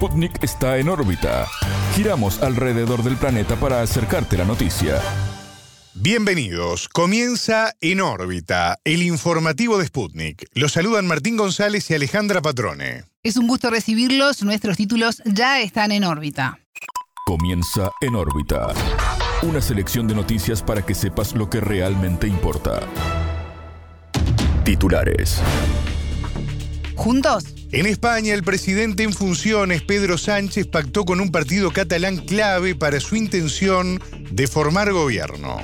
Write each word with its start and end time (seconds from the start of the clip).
Sputnik 0.00 0.42
está 0.42 0.78
en 0.78 0.88
órbita. 0.88 1.46
Giramos 1.94 2.42
alrededor 2.42 3.02
del 3.02 3.18
planeta 3.18 3.56
para 3.56 3.82
acercarte 3.82 4.38
la 4.38 4.46
noticia. 4.46 4.98
Bienvenidos. 5.92 6.88
Comienza 6.88 7.74
En 7.82 8.00
órbita, 8.00 8.78
el 8.84 9.02
informativo 9.02 9.76
de 9.76 9.84
Sputnik. 9.84 10.46
Los 10.54 10.72
saludan 10.72 11.06
Martín 11.06 11.36
González 11.36 11.90
y 11.90 11.94
Alejandra 11.94 12.40
Patrone. 12.40 13.04
Es 13.22 13.36
un 13.36 13.46
gusto 13.46 13.68
recibirlos. 13.68 14.42
Nuestros 14.42 14.78
títulos 14.78 15.20
ya 15.26 15.60
están 15.60 15.92
en 15.92 16.04
órbita. 16.04 16.58
Comienza 17.26 17.90
En 18.00 18.14
órbita. 18.14 18.72
Una 19.42 19.60
selección 19.60 20.08
de 20.08 20.14
noticias 20.14 20.62
para 20.62 20.80
que 20.80 20.94
sepas 20.94 21.34
lo 21.34 21.50
que 21.50 21.60
realmente 21.60 22.26
importa. 22.26 22.80
Titulares. 24.64 25.42
Juntos. 27.00 27.44
En 27.72 27.86
España, 27.86 28.34
el 28.34 28.42
presidente 28.42 29.04
en 29.04 29.14
funciones, 29.14 29.80
Pedro 29.80 30.18
Sánchez, 30.18 30.66
pactó 30.66 31.06
con 31.06 31.22
un 31.22 31.32
partido 31.32 31.70
catalán 31.70 32.18
clave 32.18 32.74
para 32.74 33.00
su 33.00 33.16
intención 33.16 33.98
de 34.30 34.46
formar 34.46 34.92
gobierno. 34.92 35.62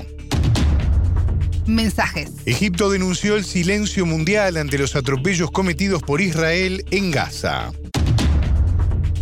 Mensajes. 1.66 2.30
Egipto 2.46 2.88
denunció 2.88 3.36
el 3.36 3.44
silencio 3.44 4.06
mundial 4.06 4.56
ante 4.56 4.78
los 4.78 4.96
atropellos 4.96 5.50
cometidos 5.50 6.02
por 6.02 6.22
Israel 6.22 6.86
en 6.90 7.10
Gaza. 7.10 7.70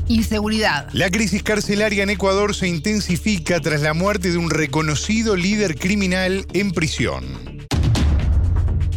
Inseguridad. 0.06 0.88
La 0.92 1.10
crisis 1.10 1.42
carcelaria 1.42 2.04
en 2.04 2.10
Ecuador 2.10 2.54
se 2.54 2.68
intensifica 2.68 3.58
tras 3.58 3.82
la 3.82 3.92
muerte 3.92 4.30
de 4.30 4.38
un 4.38 4.50
reconocido 4.50 5.34
líder 5.34 5.76
criminal 5.76 6.46
en 6.52 6.70
prisión. 6.70 7.53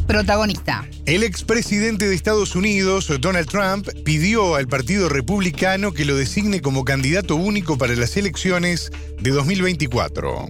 Protagonista. 0.07 0.87
El 1.05 1.23
expresidente 1.23 2.07
de 2.07 2.15
Estados 2.15 2.55
Unidos, 2.55 3.11
Donald 3.19 3.49
Trump, 3.49 3.89
pidió 4.05 4.55
al 4.55 4.67
Partido 4.67 5.09
Republicano 5.09 5.91
que 5.91 6.05
lo 6.05 6.15
designe 6.15 6.61
como 6.61 6.85
candidato 6.85 7.35
único 7.35 7.77
para 7.77 7.93
las 7.95 8.15
elecciones 8.15 8.89
de 9.19 9.31
2024. 9.31 10.49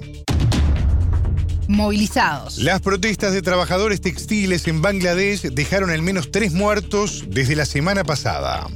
Movilizados. 1.68 2.60
Las 2.60 2.82
protestas 2.82 3.34
de 3.34 3.42
trabajadores 3.42 4.00
textiles 4.00 4.68
en 4.68 4.82
Bangladesh 4.82 5.42
dejaron 5.52 5.90
al 5.90 6.04
menos 6.04 6.32
tres 6.32 6.54
muertos 6.54 7.26
desde 7.28 7.56
la 7.56 7.66
semana 7.66 8.04
pasada. 8.04 8.68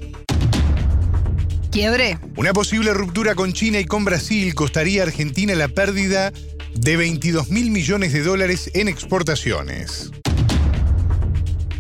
Quiebre. 1.72 2.18
Una 2.36 2.54
posible 2.54 2.94
ruptura 2.94 3.36
con 3.36 3.54
China 3.54 3.80
y 3.80 3.86
con 3.86 4.04
Brasil 4.04 4.54
costaría 4.56 5.04
a 5.04 5.06
Argentina 5.06 5.56
la 5.56 5.70
pérdida 5.70 6.34
de 6.74 6.98
22 6.98 7.50
mil 7.50 7.72
millones 7.72 8.14
de 8.14 8.24
dólares 8.24 8.72
en 8.74 8.88
exportaciones. 8.88 10.12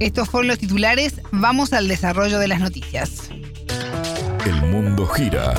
Estos 0.02 0.30
fueron 0.30 0.48
los 0.48 0.58
titulares. 0.58 1.22
Vamos 1.30 1.74
al 1.74 1.88
desarrollo 1.88 2.40
de 2.40 2.48
las 2.48 2.60
noticias. 2.60 3.30
El 4.48 4.56
mundo 4.64 5.06
gira 5.06 5.54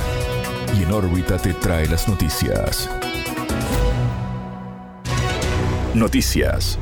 y 0.77 0.83
en 0.83 0.91
órbita 0.91 1.39
te 1.39 1.55
trae 1.55 1.87
las 1.87 2.09
noticias. 2.09 2.91
Noticias. 5.95 6.77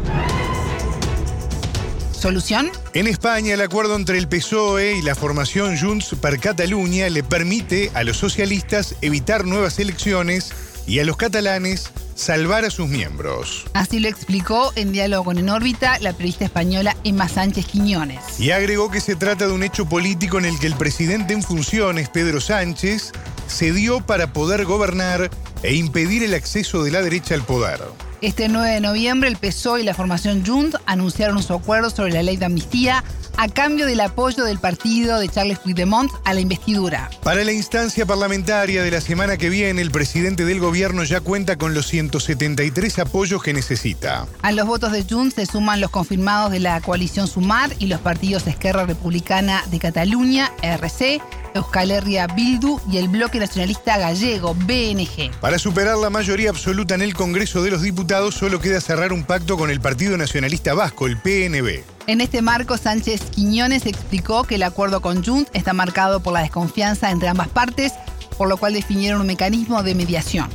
¿Solución? 2.13 2.71
En 2.95 3.07
España, 3.07 3.53
el 3.53 3.61
acuerdo 3.61 3.95
entre 3.95 4.17
el 4.17 4.27
PSOE 4.27 4.97
y 4.97 5.03
la 5.03 5.15
formación 5.15 5.77
Junts 5.79 6.15
per 6.19 6.41
Catalunya 6.41 7.11
le 7.11 7.23
permite 7.23 7.91
a 7.93 8.05
los 8.05 8.17
socialistas 8.17 8.97
evitar 9.03 9.45
nuevas 9.45 9.79
elecciones 9.79 10.51
y 10.87 11.01
a 11.01 11.05
los 11.05 11.19
catalanes 11.19 11.93
salvar 12.21 12.67
a 12.67 12.71
sus 12.71 12.89
miembros. 12.89 13.65
Así 13.73 13.99
lo 13.99 14.09
explicó 14.09 14.73
en 14.77 14.93
diálogo 14.93 15.25
con 15.25 15.39
En 15.39 15.49
órbita 15.49 15.99
la 16.01 16.13
periodista 16.13 16.45
española 16.45 16.95
Emma 17.03 17.29
Sánchez 17.29 17.67
Quiñones. 17.67 18.39
Y 18.39 18.51
agregó 18.51 18.91
que 18.91 19.01
se 19.01 19.17
trata 19.17 19.47
de 19.47 19.55
un 19.55 19.63
hecho 19.63 19.87
político 19.87 20.39
en 20.39 20.45
el 20.45 20.59
que 20.59 20.67
el 20.67 20.75
presidente 20.75 21.33
en 21.33 21.43
funciones, 21.43 22.11
Pedro 22.11 22.41
Sánchez, 22.41 23.13
cedió 23.49 24.01
para 24.01 24.35
poder 24.35 24.67
gobernar 24.67 25.31
e 25.63 25.75
impedir 25.75 26.23
el 26.23 26.35
acceso 26.35 26.85
de 26.85 26.91
la 26.91 27.01
derecha 27.01 27.35
al 27.35 27.43
poder. 27.43 27.81
Este 28.21 28.51
9 28.51 28.75
de 28.75 28.81
noviembre, 28.83 29.31
el 29.31 29.37
PSOE 29.37 29.81
y 29.81 29.85
la 29.85 29.95
formación 29.95 30.45
Junts 30.45 30.77
anunciaron 30.85 31.43
su 31.43 31.55
acuerdo 31.55 31.89
sobre 31.89 32.13
la 32.13 32.23
ley 32.23 32.37
de 32.37 32.45
amnistía 32.45 33.03
a 33.41 33.49
cambio 33.49 33.87
del 33.87 34.03
apoyo 34.03 34.45
del 34.45 34.59
partido 34.59 35.19
de 35.19 35.27
Charles 35.27 35.59
Puigdemont 35.61 36.13
a 36.25 36.35
la 36.35 36.41
investidura. 36.41 37.09
Para 37.23 37.43
la 37.43 37.53
instancia 37.53 38.05
parlamentaria 38.05 38.83
de 38.83 38.91
la 38.91 39.01
semana 39.01 39.39
que 39.39 39.49
viene, 39.49 39.81
el 39.81 39.91
presidente 39.91 40.45
del 40.45 40.61
gobierno 40.61 41.05
ya 41.05 41.23
cuenta 41.23 41.57
con 41.57 41.73
los 41.73 41.87
173 41.87 42.99
apoyos 42.99 43.43
que 43.43 43.55
necesita. 43.55 44.27
A 44.43 44.53
los 44.53 44.67
votos 44.67 44.93
de 44.93 45.07
Junts 45.09 45.37
se 45.37 45.47
suman 45.47 45.81
los 45.81 45.89
confirmados 45.89 46.53
de 46.53 46.61
la 46.61 46.83
coalición 46.83 47.29
Sumar 47.29 47.71
y 47.79 47.87
los 47.87 48.01
partidos 48.01 48.47
Esquerra 48.47 48.85
Republicana 48.85 49.65
de 49.71 49.79
Cataluña, 49.79 50.53
RC, 50.61 51.23
Euskal 51.55 51.91
Herria 51.91 52.27
Bildu 52.27 52.81
y 52.91 52.99
el 52.99 53.09
Bloque 53.09 53.39
Nacionalista 53.39 53.99
Gallego, 53.99 54.55
BNG. 54.55 55.31
Para 55.41 55.59
superar 55.59 55.97
la 55.99 56.11
mayoría 56.11 56.51
absoluta 56.51 56.95
en 56.95 57.03
el 57.03 57.15
Congreso 57.15 57.63
de 57.63 57.71
los 57.71 57.83
Diputados, 57.83 58.35
solo 58.35 58.61
queda 58.61 58.81
cerrar 58.81 59.13
un 59.13 59.25
pacto 59.25 59.57
con 59.57 59.71
el 59.71 59.81
Partido 59.81 60.17
Nacionalista 60.17 60.75
Vasco, 60.75 61.07
el 61.07 61.17
PNB. 61.17 61.83
En 62.07 62.21
este 62.21 62.43
marco, 62.43 62.77
Sánchez 62.77 63.31
Quiñones 63.31 63.87
explicó 63.87 64.45
que 64.45 64.57
el 64.57 64.63
acuerdo 64.63 65.01
con 65.01 65.25
Junts 65.25 65.51
está 65.55 65.73
marcado 65.73 66.21
por 66.21 66.33
la 66.33 66.41
desconfianza 66.41 67.11
entre 67.11 67.29
ambas 67.29 67.49
partes, 67.49 67.93
por 68.37 68.49
lo 68.49 68.57
cual 68.57 68.73
definieron 68.73 69.21
un 69.21 69.27
mecanismo 69.27 69.83
de 69.83 69.95
mediación. 69.95 70.49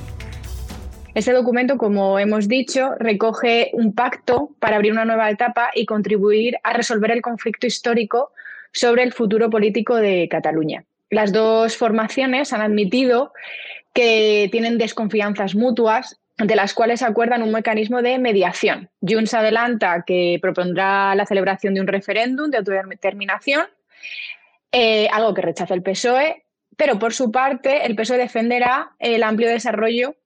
Este 1.15 1.31
documento, 1.31 1.77
como 1.77 2.19
hemos 2.19 2.49
dicho, 2.49 2.91
recoge 2.99 3.69
un 3.71 3.93
pacto 3.93 4.49
para 4.59 4.75
abrir 4.75 4.91
una 4.91 5.05
nueva 5.05 5.31
etapa 5.31 5.69
y 5.73 5.85
contribuir 5.85 6.55
a 6.61 6.73
resolver 6.73 7.09
el 7.11 7.21
conflicto 7.21 7.65
histórico 7.67 8.31
sobre 8.75 9.03
el 9.03 9.13
futuro 9.13 9.49
político 9.49 9.95
de 9.95 10.27
Cataluña. 10.29 10.83
Las 11.09 11.31
dos 11.31 11.77
formaciones 11.77 12.51
han 12.51 12.61
admitido 12.61 13.31
que 13.93 14.49
tienen 14.51 14.77
desconfianzas 14.77 15.55
mutuas 15.55 16.19
de 16.37 16.55
las 16.55 16.73
cuales 16.73 17.01
acuerdan 17.01 17.41
un 17.41 17.53
mecanismo 17.53 18.01
de 18.01 18.19
mediación. 18.19 18.89
Junts 19.01 19.33
adelanta 19.33 20.03
que 20.05 20.37
propondrá 20.41 21.15
la 21.15 21.25
celebración 21.25 21.73
de 21.73 21.81
un 21.81 21.87
referéndum 21.87 22.51
de 22.51 22.57
autodeterminación, 22.57 23.65
eh, 24.73 25.07
algo 25.13 25.33
que 25.33 25.41
rechaza 25.41 25.73
el 25.73 25.81
PSOE, 25.81 26.43
pero 26.75 26.99
por 26.99 27.13
su 27.13 27.31
parte 27.31 27.85
el 27.85 27.95
PSOE 27.95 28.17
defenderá 28.17 28.91
el 28.99 29.23
amplio 29.23 29.47
desarrollo 29.47 30.17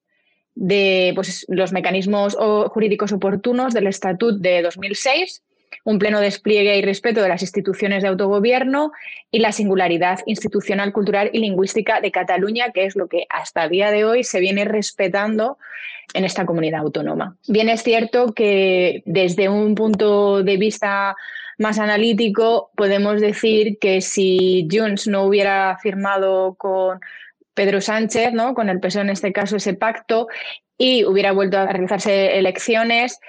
de 0.56 1.12
pues, 1.14 1.46
los 1.48 1.72
mecanismos 1.72 2.36
jurídicos 2.70 3.12
oportunos 3.12 3.76
del 3.76 3.86
Estatut 3.86 4.42
de 4.42 4.64
2006 4.64 5.44
un 5.84 6.00
pleno 6.00 6.20
despliegue 6.20 6.78
y 6.78 6.82
respeto 6.82 7.22
de 7.22 7.30
las 7.30 7.42
instituciones 7.42 8.04
de 8.04 8.10
autogobierno 8.10 8.92
y 9.32 9.40
la 9.40 9.52
singularidad 9.52 10.20
institucional, 10.26 10.94
cultural 10.94 11.30
y 11.34 11.40
lingüística 11.40 12.02
de 12.02 12.12
Cataluña, 12.12 12.72
que 12.72 12.86
es 12.86 12.96
lo 12.96 13.08
que 13.08 13.26
hasta 13.30 13.64
el 13.64 13.70
día 13.70 13.92
de 13.92 14.06
hoy 14.06 14.24
se 14.24 14.40
viene 14.40 14.66
respetando 14.66 15.58
en 16.14 16.26
esta 16.26 16.46
comunidad 16.46 16.82
autónoma. 16.82 17.36
Bien 17.48 17.70
es 17.70 17.84
cierto 17.84 18.34
que 18.34 19.04
desde 19.06 19.50
un 19.50 19.76
punto 19.76 20.44
de 20.44 20.58
vista 20.58 21.16
más 21.58 21.78
analítico 21.78 22.72
podemos 22.76 23.22
decir 23.22 23.78
que 23.80 24.02
si 24.02 24.68
Junts 24.72 25.08
no 25.08 25.24
hubiera 25.24 25.78
firmado 25.82 26.56
con 26.56 27.00
Pedro 27.54 27.82
Sánchez, 27.82 28.32
¿no? 28.34 28.54
con 28.54 28.70
el 28.70 28.80
PSOE 28.80 29.02
en 29.02 29.10
este 29.10 29.34
caso, 29.34 29.58
ese 29.58 29.74
pacto, 29.74 30.28
y 30.78 31.04
hubiera 31.04 31.34
vuelto 31.34 31.58
a 31.58 31.68
realizarse 31.68 32.38
elecciones, 32.38 33.20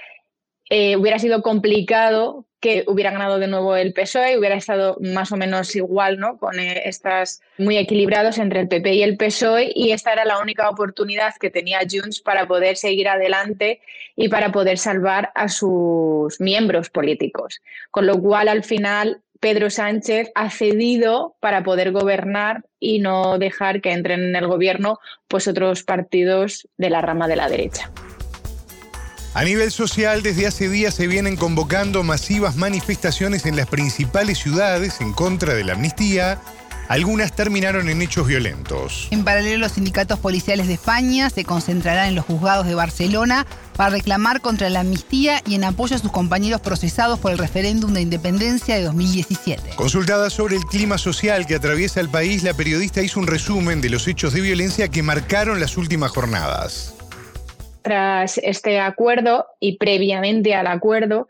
eh, 0.70 0.96
hubiera 0.96 1.18
sido 1.18 1.42
complicado 1.42 2.46
que 2.60 2.84
hubiera 2.86 3.10
ganado 3.10 3.38
de 3.38 3.48
nuevo 3.48 3.74
el 3.74 3.92
PSOE, 3.92 4.38
hubiera 4.38 4.54
estado 4.54 4.98
más 5.00 5.32
o 5.32 5.36
menos 5.36 5.74
igual, 5.74 6.18
¿no? 6.20 6.38
Con 6.38 6.60
eh, 6.60 6.82
estas 6.84 7.40
muy 7.58 7.78
equilibrados 7.78 8.38
entre 8.38 8.60
el 8.60 8.68
PP 8.68 8.94
y 8.94 9.02
el 9.02 9.16
PSOE, 9.16 9.72
y 9.74 9.92
esta 9.92 10.12
era 10.12 10.24
la 10.24 10.38
única 10.38 10.68
oportunidad 10.68 11.34
que 11.40 11.50
tenía 11.50 11.80
Junts 11.90 12.20
para 12.20 12.46
poder 12.46 12.76
seguir 12.76 13.08
adelante 13.08 13.80
y 14.14 14.28
para 14.28 14.52
poder 14.52 14.78
salvar 14.78 15.32
a 15.34 15.48
sus 15.48 16.38
miembros 16.40 16.90
políticos. 16.90 17.60
Con 17.90 18.06
lo 18.06 18.20
cual, 18.20 18.48
al 18.48 18.62
final, 18.62 19.22
Pedro 19.40 19.70
Sánchez 19.70 20.30
ha 20.34 20.50
cedido 20.50 21.34
para 21.40 21.64
poder 21.64 21.92
gobernar 21.92 22.66
y 22.78 22.98
no 22.98 23.38
dejar 23.38 23.80
que 23.80 23.92
entren 23.92 24.20
en 24.20 24.36
el 24.36 24.46
gobierno 24.46 25.00
pues 25.28 25.48
otros 25.48 25.82
partidos 25.82 26.68
de 26.76 26.90
la 26.90 27.00
rama 27.00 27.26
de 27.26 27.36
la 27.36 27.48
derecha. 27.48 27.90
A 29.32 29.44
nivel 29.44 29.70
social, 29.70 30.24
desde 30.24 30.48
hace 30.48 30.68
días 30.68 30.92
se 30.94 31.06
vienen 31.06 31.36
convocando 31.36 32.02
masivas 32.02 32.56
manifestaciones 32.56 33.46
en 33.46 33.54
las 33.54 33.68
principales 33.68 34.38
ciudades 34.38 35.00
en 35.00 35.12
contra 35.12 35.54
de 35.54 35.62
la 35.62 35.74
amnistía. 35.74 36.40
Algunas 36.88 37.36
terminaron 37.36 37.88
en 37.88 38.02
hechos 38.02 38.26
violentos. 38.26 39.06
En 39.12 39.22
paralelo, 39.22 39.58
los 39.58 39.72
sindicatos 39.72 40.18
policiales 40.18 40.66
de 40.66 40.74
España 40.74 41.30
se 41.30 41.44
concentrarán 41.44 42.08
en 42.08 42.14
los 42.16 42.24
juzgados 42.24 42.66
de 42.66 42.74
Barcelona 42.74 43.46
para 43.76 43.90
reclamar 43.90 44.40
contra 44.40 44.68
la 44.68 44.80
amnistía 44.80 45.40
y 45.46 45.54
en 45.54 45.62
apoyo 45.62 45.94
a 45.94 46.00
sus 46.00 46.10
compañeros 46.10 46.60
procesados 46.60 47.20
por 47.20 47.30
el 47.30 47.38
referéndum 47.38 47.94
de 47.94 48.00
independencia 48.00 48.74
de 48.74 48.82
2017. 48.82 49.76
Consultada 49.76 50.28
sobre 50.30 50.56
el 50.56 50.64
clima 50.64 50.98
social 50.98 51.46
que 51.46 51.54
atraviesa 51.54 52.00
el 52.00 52.08
país, 52.08 52.42
la 52.42 52.54
periodista 52.54 53.00
hizo 53.00 53.20
un 53.20 53.28
resumen 53.28 53.80
de 53.80 53.90
los 53.90 54.08
hechos 54.08 54.32
de 54.32 54.40
violencia 54.40 54.88
que 54.88 55.04
marcaron 55.04 55.60
las 55.60 55.76
últimas 55.76 56.10
jornadas. 56.10 56.94
Tras 57.82 58.38
este 58.38 58.78
acuerdo 58.78 59.46
y 59.58 59.76
previamente 59.78 60.54
al 60.54 60.66
acuerdo, 60.66 61.28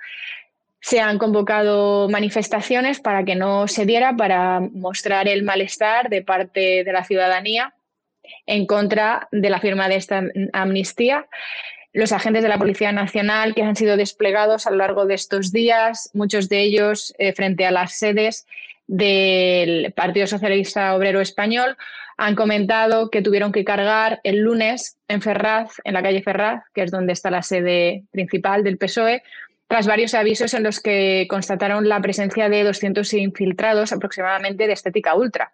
Se 0.82 0.98
han 0.98 1.18
convocado 1.18 2.08
manifestaciones 2.08 3.00
para 3.00 3.22
que 3.24 3.36
no 3.36 3.68
se 3.68 3.84
diera, 3.84 4.16
para 4.16 4.60
mostrar 4.60 5.28
el 5.28 5.42
malestar 5.42 6.08
de 6.08 6.22
parte 6.22 6.84
de 6.84 6.92
la 6.92 7.04
ciudadanía 7.04 7.74
en 8.46 8.64
contra 8.66 9.28
de 9.30 9.50
la 9.50 9.60
firma 9.60 9.88
de 9.88 9.96
esta 9.96 10.22
amnistía. 10.54 11.26
Los 11.92 12.12
agentes 12.12 12.42
de 12.42 12.48
la 12.48 12.56
Policía 12.56 12.92
Nacional 12.92 13.54
que 13.54 13.62
han 13.62 13.76
sido 13.76 13.98
desplegados 13.98 14.66
a 14.66 14.70
lo 14.70 14.78
largo 14.78 15.04
de 15.04 15.14
estos 15.14 15.52
días, 15.52 16.08
muchos 16.14 16.48
de 16.48 16.62
ellos 16.62 17.14
eh, 17.18 17.34
frente 17.34 17.66
a 17.66 17.72
las 17.72 17.98
sedes 17.98 18.46
del 18.90 19.92
Partido 19.92 20.26
Socialista 20.26 20.96
Obrero 20.96 21.20
Español, 21.20 21.76
han 22.16 22.34
comentado 22.34 23.08
que 23.08 23.22
tuvieron 23.22 23.52
que 23.52 23.64
cargar 23.64 24.20
el 24.24 24.38
lunes 24.38 24.98
en 25.06 25.22
Ferraz, 25.22 25.76
en 25.84 25.94
la 25.94 26.02
calle 26.02 26.22
Ferraz, 26.22 26.64
que 26.74 26.82
es 26.82 26.90
donde 26.90 27.12
está 27.12 27.30
la 27.30 27.42
sede 27.42 28.02
principal 28.10 28.64
del 28.64 28.78
PSOE, 28.78 29.22
tras 29.68 29.86
varios 29.86 30.14
avisos 30.14 30.54
en 30.54 30.64
los 30.64 30.80
que 30.80 31.28
constataron 31.30 31.88
la 31.88 32.00
presencia 32.00 32.48
de 32.48 32.64
200 32.64 33.14
infiltrados 33.14 33.92
aproximadamente 33.92 34.66
de 34.66 34.72
estética 34.72 35.14
ultra. 35.14 35.52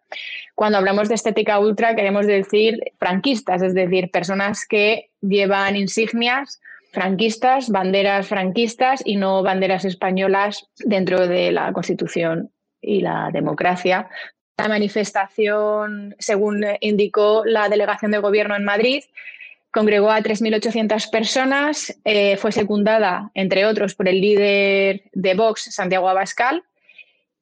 Cuando 0.55 0.79
hablamos 0.79 1.11
de 1.11 1.17
estética 1.17 1.59
ultra 1.59 1.95
queremos 1.95 2.27
decir 2.27 2.81
franquistas, 2.99 3.61
es 3.61 3.75
decir, 3.75 4.11
personas 4.11 4.65
que 4.67 5.11
llevan 5.21 5.77
insignias 5.77 6.63
franquistas, 6.91 7.69
banderas 7.69 8.27
franquistas 8.29 9.03
y 9.05 9.17
no 9.17 9.43
banderas 9.43 9.85
españolas 9.85 10.67
dentro 10.79 11.29
de 11.29 11.53
la 11.53 11.71
Constitución 11.75 12.51
y 12.87 13.01
la 13.01 13.31
democracia. 13.33 14.09
La 14.57 14.69
manifestación, 14.69 16.15
según 16.19 16.65
indicó 16.81 17.43
la 17.45 17.69
delegación 17.69 18.11
de 18.13 18.19
gobierno 18.19 18.57
en 18.57 18.65
Madrid, 18.65 19.03
Congregó 19.77 20.11
a 20.11 20.23
3.800 20.23 21.11
personas, 21.11 21.95
eh, 22.03 22.39
fue 22.39 22.51
secundada, 22.51 23.31
entre 23.35 23.67
otros, 23.67 23.95
por 23.95 24.09
el 24.09 24.23
líder 24.23 25.03
de 25.13 25.35
Vox, 25.35 25.65
Santiago 25.65 26.09
Abascal, 26.09 26.65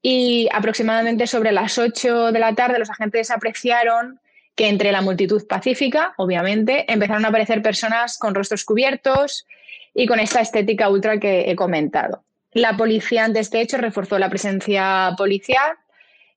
y 0.03 0.49
aproximadamente 0.53 1.29
sobre 1.29 1.53
las 1.53 1.79
8 1.79 2.33
de 2.33 2.39
la 2.41 2.53
tarde 2.57 2.81
los 2.81 2.91
agentes 2.91 3.31
apreciaron 3.31 4.19
que 4.57 4.69
entre 4.69 4.91
la 4.91 5.01
multitud 5.01 5.47
pacífica, 5.47 6.13
obviamente, 6.17 6.93
empezaron 6.93 7.25
a 7.25 7.29
aparecer 7.29 7.63
personas 7.63 8.19
con 8.19 8.35
rostros 8.35 8.65
cubiertos 8.65 9.47
y 9.95 10.09
con 10.09 10.19
esta 10.19 10.41
estética 10.41 10.89
ultra 10.89 11.21
que 11.21 11.49
he 11.49 11.55
comentado. 11.55 12.25
La 12.55 12.77
policía 12.77 13.25
ante 13.25 13.41
este 13.41 13.61
hecho 13.61 13.79
reforzó 13.79 14.19
la 14.19 14.31
presencia 14.31 15.11
policial 15.19 15.73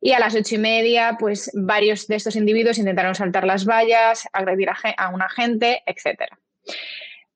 y 0.01 0.11
a 0.13 0.19
las 0.19 0.35
ocho 0.35 0.55
y 0.55 0.57
media, 0.57 1.15
pues 1.19 1.51
varios 1.53 2.07
de 2.07 2.15
estos 2.15 2.35
individuos 2.35 2.79
intentaron 2.79 3.13
saltar 3.13 3.45
las 3.45 3.65
vallas, 3.65 4.27
agredir 4.33 4.69
a, 4.69 5.09
un 5.09 5.21
agente, 5.21 5.83
etc. 5.85 6.23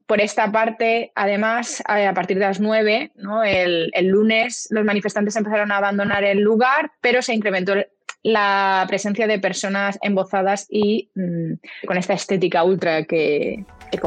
Por 0.07 0.19
esta 0.19 0.51
parte, 0.51 1.11
además, 1.15 1.83
a 1.85 2.13
partir 2.13 2.39
de 2.39 2.45
las 2.45 2.59
nueve, 2.59 3.11
el, 3.45 4.07
lunes, 4.07 4.67
los 4.71 4.83
manifestantes 4.83 5.35
empezaron 5.35 5.71
a 5.71 5.77
abandonar 5.77 6.23
el 6.23 6.39
lugar, 6.39 6.91
pero 7.01 7.21
se 7.21 7.35
incrementó 7.35 7.75
la 8.23 8.85
presencia 8.87 9.27
de 9.27 9.39
personas 9.39 9.97
embozadas 10.01 10.67
y 10.69 11.09
mm, 11.15 11.85
con 11.87 11.97
esta 11.97 12.13
estética 12.13 12.63
ultra 12.63 13.03
que, 13.05 13.63
que. 13.91 13.99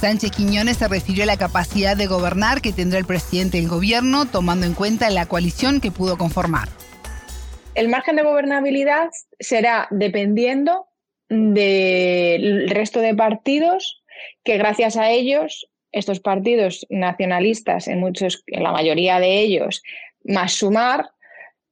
Sánchez 0.00 0.30
Quiñones 0.30 0.78
se 0.78 0.88
refirió 0.88 1.24
a 1.24 1.26
la 1.26 1.36
capacidad 1.36 1.94
de 1.94 2.06
gobernar 2.06 2.62
que 2.62 2.72
tendrá 2.72 2.98
el 2.98 3.04
presidente 3.04 3.58
del 3.58 3.68
gobierno, 3.68 4.24
tomando 4.24 4.64
en 4.64 4.72
cuenta 4.72 5.10
la 5.10 5.26
coalición 5.26 5.78
que 5.78 5.90
pudo 5.90 6.16
conformar. 6.16 6.68
El 7.74 7.90
margen 7.90 8.16
de 8.16 8.22
gobernabilidad 8.22 9.10
será 9.38 9.88
dependiendo 9.90 10.86
del 11.28 12.70
resto 12.70 13.00
de 13.00 13.14
partidos 13.14 14.02
que 14.42 14.56
gracias 14.56 14.96
a 14.96 15.10
ellos, 15.10 15.68
estos 15.92 16.20
partidos 16.20 16.86
nacionalistas, 16.88 17.86
en 17.86 18.00
muchos, 18.00 18.42
en 18.46 18.62
la 18.62 18.72
mayoría 18.72 19.20
de 19.20 19.40
ellos, 19.40 19.82
más 20.24 20.54
sumar, 20.54 21.10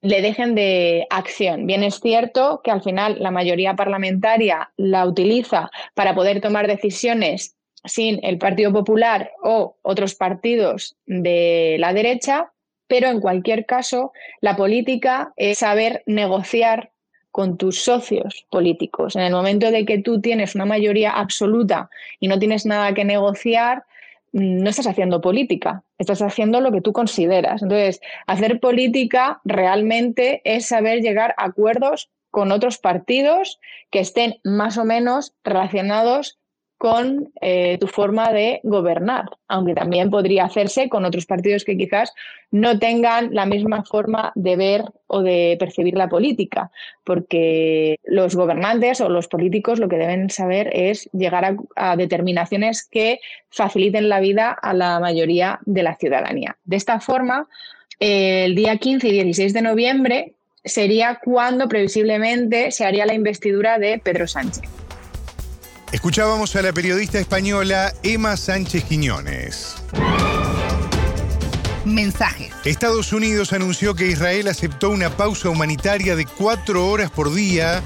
le 0.02 0.20
dejen 0.20 0.54
de 0.54 1.06
acción. 1.08 1.66
Bien 1.66 1.82
es 1.82 1.98
cierto 2.00 2.60
que 2.62 2.72
al 2.72 2.82
final 2.82 3.16
la 3.20 3.31
mayoría 3.31 3.74
parlamentaria 3.74 4.70
la 4.76 5.06
utiliza 5.06 5.70
para 5.94 6.14
poder 6.14 6.42
tomar 6.42 6.66
decisiones 6.66 7.54
sin 7.88 8.20
el 8.23 8.38
Partido 8.38 8.73
Popular 8.73 9.32
o 9.43 9.76
otros 9.82 10.14
partidos 10.14 10.96
de 11.06 11.76
la 11.79 11.93
derecha, 11.93 12.52
pero 12.87 13.08
en 13.08 13.20
cualquier 13.20 13.67
caso, 13.67 14.12
la 14.40 14.56
política 14.56 15.32
es 15.37 15.58
saber 15.58 16.02
negociar 16.06 16.93
con 17.31 17.56
tus 17.56 17.85
socios 17.85 18.46
políticos. 18.50 19.14
En 19.14 19.23
el 19.23 19.32
momento 19.32 19.70
de 19.70 19.85
que 19.85 19.99
tú 19.99 20.20
tienes 20.20 20.55
una 20.55 20.64
mayoría 20.64 21.12
absoluta 21.12 21.90
y 22.19 22.29
no 22.29 22.38
tienes 22.38 22.67
nada 22.67 22.94
que 22.94 23.05
negociar, 23.05 23.85
mm, 24.32 24.62
no 24.62 24.70
estás 24.70 24.87
haciendo 24.87 25.20
política, 25.20 25.84
estás 25.99 26.23
haciendo 26.23 26.61
lo 26.61 26.73
que 26.73 26.81
tú 26.81 26.93
consideras. 26.93 27.62
Entonces, 27.62 28.00
hacer 28.26 28.61
política 28.61 29.41
realmente 29.44 30.41
es 30.44 30.67
saber 30.67 31.00
llegar 31.00 31.34
a 31.37 31.44
acuerdos 31.44 32.11
con 32.31 32.50
otros 32.52 32.79
partidos 32.79 33.61
que 33.91 34.00
estén 34.00 34.41
más 34.44 34.79
o 34.79 34.84
menos 34.84 35.34
relacionados 35.44 36.38
con 36.78 37.32
eh, 37.40 37.76
tu 37.80 37.88
forma 37.88 38.32
de 38.32 38.60
gobernar, 38.62 39.25
aunque 39.48 39.75
también 39.75 40.10
podría 40.10 40.44
hacerse 40.44 40.88
con 40.88 41.04
otros 41.04 41.26
partidos 41.26 41.64
que 41.64 41.76
quizás 41.76 42.14
no 42.52 42.78
tengan 42.78 43.34
la 43.34 43.46
misma 43.46 43.82
forma 43.84 44.32
de 44.36 44.56
ver 44.56 44.84
o 45.08 45.22
de 45.22 45.56
percibir 45.58 45.94
la 45.94 46.08
política, 46.08 46.70
porque 47.02 47.98
los 48.04 48.36
gobernantes 48.36 49.00
o 49.00 49.08
los 49.08 49.26
políticos 49.26 49.80
lo 49.80 49.88
que 49.88 49.98
deben 49.98 50.30
saber 50.30 50.70
es 50.72 51.10
llegar 51.12 51.56
a, 51.75 51.96
determinaciones 51.96 52.84
que 52.84 53.19
faciliten 53.50 54.08
la 54.08 54.20
vida 54.20 54.50
a 54.50 54.72
la 54.72 55.00
mayoría 55.00 55.58
de 55.66 55.82
la 55.82 55.96
ciudadanía. 55.96 56.58
De 56.64 56.76
esta 56.76 57.00
forma, 57.00 57.48
el 57.98 58.54
día 58.54 58.76
15 58.76 59.08
y 59.08 59.12
16 59.12 59.52
de 59.52 59.62
noviembre 59.62 60.34
sería 60.64 61.19
cuando 61.24 61.66
previsiblemente 61.66 62.70
se 62.70 62.84
haría 62.84 63.04
la 63.04 63.14
investidura 63.14 63.78
de 63.81 63.98
Pedro 63.98 64.28
Sánchez. 64.28 64.88
Escuchábamos 65.90 66.55
a 66.55 66.61
la 66.61 66.75
periodista 66.75 67.19
española 67.19 67.94
Emma 68.02 68.37
Sánchez 68.37 68.85
Quiñones. 68.85 69.76
Mensaje. 71.87 72.50
Estados 72.67 73.14
Unidos 73.14 73.55
anunció 73.55 73.94
que 73.94 74.08
Israel 74.08 74.49
aceptó 74.49 74.90
una 74.90 75.08
pausa 75.08 75.49
humanitaria 75.49 76.14
de 76.14 76.26
cuatro 76.26 76.87
horas 76.88 77.11
por 77.11 77.32
día 77.32 77.82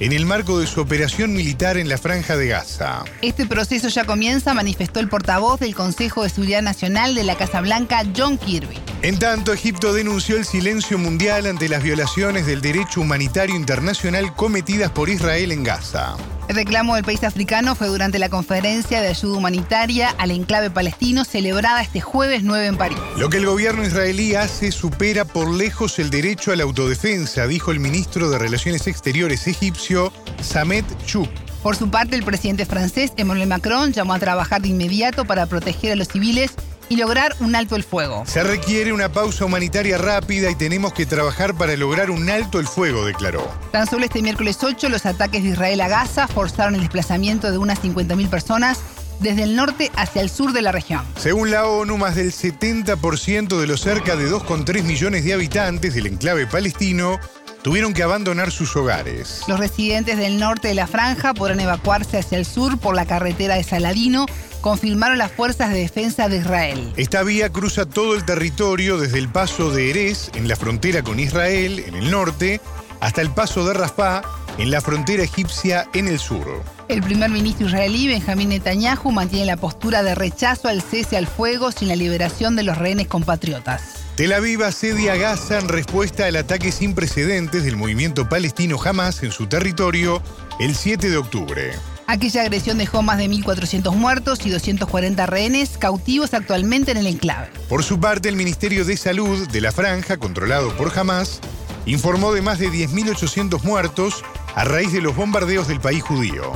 en 0.00 0.12
el 0.12 0.26
marco 0.26 0.60
de 0.60 0.66
su 0.66 0.82
operación 0.82 1.32
militar 1.32 1.78
en 1.78 1.88
la 1.88 1.96
franja 1.96 2.36
de 2.36 2.48
Gaza. 2.48 3.04
Este 3.22 3.46
proceso 3.46 3.88
ya 3.88 4.04
comienza, 4.04 4.52
manifestó 4.52 5.00
el 5.00 5.08
portavoz 5.08 5.58
del 5.58 5.74
Consejo 5.74 6.24
de 6.24 6.28
Seguridad 6.28 6.60
Nacional 6.60 7.14
de 7.14 7.24
la 7.24 7.36
Casa 7.36 7.62
Blanca, 7.62 8.02
John 8.14 8.36
Kirby. 8.36 8.76
En 9.02 9.18
tanto, 9.18 9.52
Egipto 9.52 9.92
denunció 9.92 10.36
el 10.36 10.46
silencio 10.46 10.96
mundial 10.96 11.46
ante 11.46 11.68
las 11.68 11.82
violaciones 11.82 12.46
del 12.46 12.62
derecho 12.62 13.02
humanitario 13.02 13.54
internacional 13.54 14.34
cometidas 14.34 14.90
por 14.90 15.10
Israel 15.10 15.52
en 15.52 15.62
Gaza. 15.62 16.16
El 16.48 16.56
reclamo 16.56 16.94
del 16.94 17.04
país 17.04 17.22
africano 17.22 17.74
fue 17.74 17.88
durante 17.88 18.18
la 18.18 18.30
conferencia 18.30 19.02
de 19.02 19.08
ayuda 19.08 19.36
humanitaria 19.36 20.14
al 20.16 20.30
enclave 20.30 20.70
palestino 20.70 21.24
celebrada 21.24 21.82
este 21.82 22.00
jueves 22.00 22.42
9 22.42 22.66
en 22.66 22.76
París. 22.76 22.98
Lo 23.18 23.28
que 23.28 23.36
el 23.36 23.46
gobierno 23.46 23.84
israelí 23.84 24.34
hace 24.34 24.72
supera 24.72 25.24
por 25.24 25.50
lejos 25.50 25.98
el 25.98 26.08
derecho 26.08 26.52
a 26.52 26.56
la 26.56 26.62
autodefensa, 26.62 27.46
dijo 27.46 27.72
el 27.72 27.80
ministro 27.80 28.30
de 28.30 28.38
Relaciones 28.38 28.86
Exteriores 28.86 29.46
egipcio, 29.46 30.12
Samet 30.40 30.86
Chouk. 31.04 31.28
Por 31.62 31.76
su 31.76 31.90
parte, 31.90 32.14
el 32.14 32.22
presidente 32.22 32.64
francés 32.64 33.12
Emmanuel 33.16 33.48
Macron 33.48 33.92
llamó 33.92 34.14
a 34.14 34.20
trabajar 34.20 34.62
de 34.62 34.68
inmediato 34.68 35.24
para 35.24 35.46
proteger 35.46 35.92
a 35.92 35.96
los 35.96 36.06
civiles 36.08 36.52
y 36.88 36.96
lograr 36.96 37.34
un 37.40 37.54
alto 37.54 37.76
el 37.76 37.82
fuego. 37.82 38.24
Se 38.26 38.42
requiere 38.42 38.92
una 38.92 39.10
pausa 39.10 39.44
humanitaria 39.44 39.98
rápida 39.98 40.50
y 40.50 40.54
tenemos 40.54 40.92
que 40.92 41.06
trabajar 41.06 41.54
para 41.54 41.76
lograr 41.76 42.10
un 42.10 42.28
alto 42.30 42.58
el 42.58 42.66
fuego, 42.66 43.04
declaró. 43.04 43.46
Tan 43.72 43.86
solo 43.86 44.04
este 44.04 44.22
miércoles 44.22 44.58
8 44.62 44.88
los 44.88 45.06
ataques 45.06 45.42
de 45.42 45.50
Israel 45.50 45.80
a 45.80 45.88
Gaza 45.88 46.28
forzaron 46.28 46.74
el 46.74 46.80
desplazamiento 46.80 47.50
de 47.50 47.58
unas 47.58 47.82
50.000 47.82 48.28
personas 48.28 48.80
desde 49.20 49.44
el 49.44 49.56
norte 49.56 49.90
hacia 49.96 50.22
el 50.22 50.30
sur 50.30 50.52
de 50.52 50.62
la 50.62 50.72
región. 50.72 51.02
Según 51.16 51.50
la 51.50 51.66
ONU, 51.66 51.96
más 51.96 52.16
del 52.16 52.32
70% 52.32 53.58
de 53.58 53.66
los 53.66 53.80
cerca 53.80 54.16
de 54.16 54.30
2,3 54.30 54.82
millones 54.82 55.24
de 55.24 55.32
habitantes 55.32 55.94
del 55.94 56.06
enclave 56.06 56.46
palestino 56.46 57.18
tuvieron 57.62 57.94
que 57.94 58.04
abandonar 58.04 58.52
sus 58.52 58.76
hogares. 58.76 59.42
Los 59.48 59.58
residentes 59.58 60.18
del 60.18 60.38
norte 60.38 60.68
de 60.68 60.74
la 60.74 60.86
franja 60.86 61.34
podrán 61.34 61.58
evacuarse 61.58 62.18
hacia 62.18 62.38
el 62.38 62.46
sur 62.46 62.78
por 62.78 62.94
la 62.94 63.06
carretera 63.06 63.56
de 63.56 63.64
Saladino 63.64 64.26
confirmaron 64.66 65.16
las 65.16 65.30
fuerzas 65.30 65.70
de 65.70 65.78
defensa 65.78 66.28
de 66.28 66.38
Israel. 66.38 66.92
Esta 66.96 67.22
vía 67.22 67.52
cruza 67.52 67.86
todo 67.86 68.16
el 68.16 68.24
territorio 68.24 68.98
desde 68.98 69.20
el 69.20 69.28
paso 69.28 69.70
de 69.70 69.90
Erez, 69.90 70.32
en 70.34 70.48
la 70.48 70.56
frontera 70.56 71.04
con 71.04 71.20
Israel, 71.20 71.84
en 71.86 71.94
el 71.94 72.10
norte, 72.10 72.60
hasta 72.98 73.22
el 73.22 73.30
paso 73.30 73.64
de 73.64 73.74
Rafah, 73.74 74.22
en 74.58 74.72
la 74.72 74.80
frontera 74.80 75.22
egipcia, 75.22 75.86
en 75.94 76.08
el 76.08 76.18
sur. 76.18 76.64
El 76.88 77.00
primer 77.00 77.30
ministro 77.30 77.68
israelí, 77.68 78.08
Benjamín 78.08 78.48
Netanyahu, 78.48 79.12
mantiene 79.12 79.46
la 79.46 79.56
postura 79.56 80.02
de 80.02 80.16
rechazo 80.16 80.66
al 80.66 80.82
cese 80.82 81.16
al 81.16 81.28
fuego 81.28 81.70
sin 81.70 81.86
la 81.86 81.94
liberación 81.94 82.56
de 82.56 82.64
los 82.64 82.76
rehenes 82.76 83.06
compatriotas. 83.06 83.82
Tel 84.16 84.32
Aviv 84.32 84.64
asedia 84.64 85.12
a 85.12 85.16
Gaza 85.16 85.60
en 85.60 85.68
respuesta 85.68 86.26
al 86.26 86.34
ataque 86.34 86.72
sin 86.72 86.96
precedentes 86.96 87.62
del 87.62 87.76
movimiento 87.76 88.28
palestino 88.28 88.78
Hamas 88.84 89.22
en 89.22 89.30
su 89.30 89.46
territorio 89.46 90.20
el 90.58 90.74
7 90.74 91.08
de 91.08 91.18
octubre. 91.18 91.72
Aquella 92.08 92.42
agresión 92.42 92.78
dejó 92.78 93.02
más 93.02 93.18
de 93.18 93.28
1.400 93.28 93.92
muertos 93.94 94.46
y 94.46 94.50
240 94.50 95.26
rehenes 95.26 95.76
cautivos 95.76 96.34
actualmente 96.34 96.92
en 96.92 96.98
el 96.98 97.06
enclave. 97.08 97.48
Por 97.68 97.82
su 97.82 97.98
parte, 97.98 98.28
el 98.28 98.36
Ministerio 98.36 98.84
de 98.84 98.96
Salud 98.96 99.48
de 99.48 99.60
la 99.60 99.72
Franja, 99.72 100.16
controlado 100.16 100.76
por 100.76 100.96
Hamas, 100.96 101.40
informó 101.84 102.32
de 102.32 102.42
más 102.42 102.60
de 102.60 102.68
10.800 102.68 103.62
muertos 103.64 104.22
a 104.54 104.64
raíz 104.64 104.92
de 104.92 105.00
los 105.00 105.16
bombardeos 105.16 105.66
del 105.66 105.80
país 105.80 106.02
judío. 106.02 106.52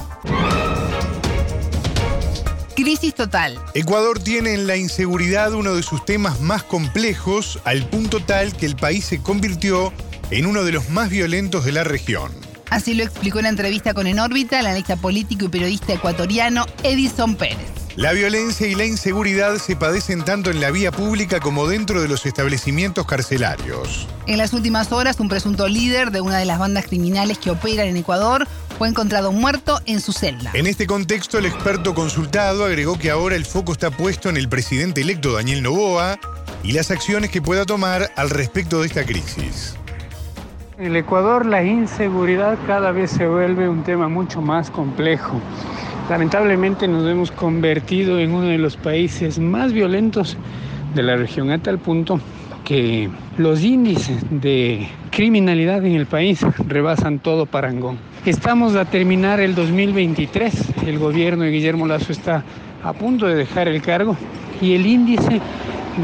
Crisis 2.76 3.14
total. 3.14 3.58
Ecuador 3.74 4.20
tiene 4.20 4.54
en 4.54 4.66
la 4.66 4.76
inseguridad 4.76 5.52
uno 5.52 5.74
de 5.74 5.82
sus 5.82 6.04
temas 6.04 6.40
más 6.40 6.62
complejos, 6.62 7.58
al 7.64 7.86
punto 7.88 8.20
tal 8.20 8.56
que 8.56 8.66
el 8.66 8.76
país 8.76 9.04
se 9.04 9.20
convirtió 9.20 9.92
en 10.30 10.46
uno 10.46 10.62
de 10.62 10.72
los 10.72 10.88
más 10.90 11.10
violentos 11.10 11.64
de 11.64 11.72
la 11.72 11.82
región. 11.82 12.49
Así 12.70 12.94
lo 12.94 13.02
explicó 13.02 13.40
en 13.40 13.44
la 13.44 13.48
entrevista 13.50 13.94
con 13.94 14.06
En 14.06 14.20
órbita 14.20 14.60
el 14.60 14.66
analista 14.66 14.96
político 14.96 15.46
y 15.46 15.48
periodista 15.48 15.92
ecuatoriano 15.92 16.66
Edison 16.84 17.34
Pérez. 17.34 17.68
La 17.96 18.12
violencia 18.12 18.68
y 18.68 18.76
la 18.76 18.84
inseguridad 18.84 19.56
se 19.56 19.74
padecen 19.74 20.24
tanto 20.24 20.50
en 20.50 20.60
la 20.60 20.70
vía 20.70 20.92
pública 20.92 21.40
como 21.40 21.66
dentro 21.66 22.00
de 22.00 22.06
los 22.06 22.24
establecimientos 22.24 23.04
carcelarios. 23.04 24.06
En 24.28 24.38
las 24.38 24.52
últimas 24.52 24.92
horas, 24.92 25.18
un 25.18 25.28
presunto 25.28 25.66
líder 25.66 26.12
de 26.12 26.20
una 26.20 26.38
de 26.38 26.44
las 26.44 26.60
bandas 26.60 26.86
criminales 26.86 27.38
que 27.38 27.50
operan 27.50 27.88
en 27.88 27.96
Ecuador 27.96 28.46
fue 28.78 28.88
encontrado 28.88 29.32
muerto 29.32 29.80
en 29.86 30.00
su 30.00 30.12
celda. 30.12 30.52
En 30.54 30.68
este 30.68 30.86
contexto, 30.86 31.38
el 31.38 31.46
experto 31.46 31.92
consultado 31.92 32.64
agregó 32.64 32.96
que 32.96 33.10
ahora 33.10 33.34
el 33.34 33.44
foco 33.44 33.72
está 33.72 33.90
puesto 33.90 34.28
en 34.28 34.36
el 34.36 34.48
presidente 34.48 35.00
electo 35.00 35.32
Daniel 35.32 35.62
Novoa 35.64 36.20
y 36.62 36.72
las 36.72 36.92
acciones 36.92 37.30
que 37.30 37.42
pueda 37.42 37.66
tomar 37.66 38.12
al 38.16 38.30
respecto 38.30 38.80
de 38.80 38.86
esta 38.86 39.04
crisis. 39.04 39.74
En 40.80 40.86
el 40.86 40.96
Ecuador 40.96 41.44
la 41.44 41.62
inseguridad 41.62 42.56
cada 42.66 42.90
vez 42.90 43.10
se 43.10 43.26
vuelve 43.26 43.68
un 43.68 43.82
tema 43.82 44.08
mucho 44.08 44.40
más 44.40 44.70
complejo. 44.70 45.38
Lamentablemente 46.08 46.88
nos 46.88 47.06
hemos 47.06 47.30
convertido 47.30 48.18
en 48.18 48.32
uno 48.32 48.46
de 48.46 48.56
los 48.56 48.78
países 48.78 49.38
más 49.38 49.74
violentos 49.74 50.38
de 50.94 51.02
la 51.02 51.16
región 51.16 51.50
a 51.50 51.58
tal 51.58 51.78
punto 51.78 52.18
que 52.64 53.10
los 53.36 53.62
índices 53.62 54.24
de 54.30 54.88
criminalidad 55.10 55.84
en 55.84 55.96
el 55.96 56.06
país 56.06 56.40
rebasan 56.66 57.18
todo 57.18 57.44
parangón. 57.44 57.98
Estamos 58.24 58.74
a 58.74 58.86
terminar 58.86 59.38
el 59.38 59.54
2023, 59.54 60.86
el 60.86 60.98
gobierno 60.98 61.44
de 61.44 61.50
Guillermo 61.50 61.86
Lazo 61.86 62.10
está 62.10 62.42
a 62.82 62.94
punto 62.94 63.26
de 63.26 63.34
dejar 63.34 63.68
el 63.68 63.82
cargo 63.82 64.16
y 64.62 64.72
el 64.72 64.86
índice 64.86 65.42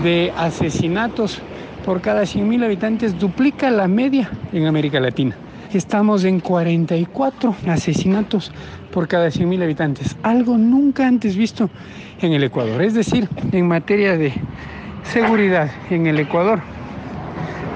de 0.03 0.35
asesinatos 0.37 1.41
por 1.87 2.01
cada 2.01 2.23
100.000 2.23 2.65
habitantes 2.65 3.17
duplica 3.17 3.71
la 3.71 3.87
media 3.87 4.29
en 4.53 4.67
América 4.67 4.99
Latina. 4.99 5.37
Estamos 5.73 6.25
en 6.25 6.41
44 6.41 7.55
asesinatos 7.69 8.51
por 8.91 9.07
cada 9.07 9.29
100.000 9.29 9.63
habitantes, 9.63 10.17
algo 10.25 10.59
nunca 10.59 11.07
antes 11.07 11.37
visto 11.37 11.71
en 12.21 12.33
el 12.33 12.43
Ecuador. 12.43 12.83
Es 12.83 12.95
decir, 12.95 13.29
en 13.53 13.69
materia 13.69 14.19
de 14.19 14.33
seguridad 15.05 15.71
en 15.89 16.09
el 16.09 16.19
Ecuador, 16.19 16.59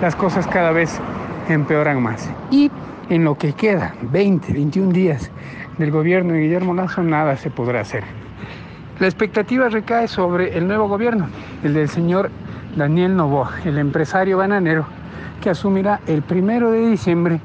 las 0.03 0.17
cosas 0.17 0.45
cada 0.49 0.73
vez 0.73 1.01
empeoran 1.49 2.03
más. 2.03 2.29
Y 2.51 2.69
en 3.11 3.23
lo 3.23 3.39
que 3.39 3.53
queda, 3.53 3.95
20, 4.03 4.53
21 4.53 4.93
días 4.93 5.31
del 5.79 5.93
gobierno 5.93 6.33
de 6.33 6.41
Guillermo 6.41 6.75
Lazo, 6.75 7.05
nada 7.05 7.37
se 7.37 7.51
podrá 7.51 7.83
hacer. 7.83 8.03
La 8.99 9.07
expectativa 9.07 9.69
recae 9.69 10.09
sobre 10.09 10.59
el 10.59 10.67
nuevo 10.67 10.89
gobierno, 10.89 11.29
el 11.63 11.75
del 11.75 11.89
señor 11.89 12.31
Daniel 12.77 13.17
Novoa, 13.17 13.53
el 13.65 13.79
empresario 13.79 14.39
bananero 14.39 14.87
que 15.41 15.51
asumirá 15.51 16.01
el 16.07 16.23
primero 16.23 16.71
de 16.71 16.89
diciembre 16.89 17.41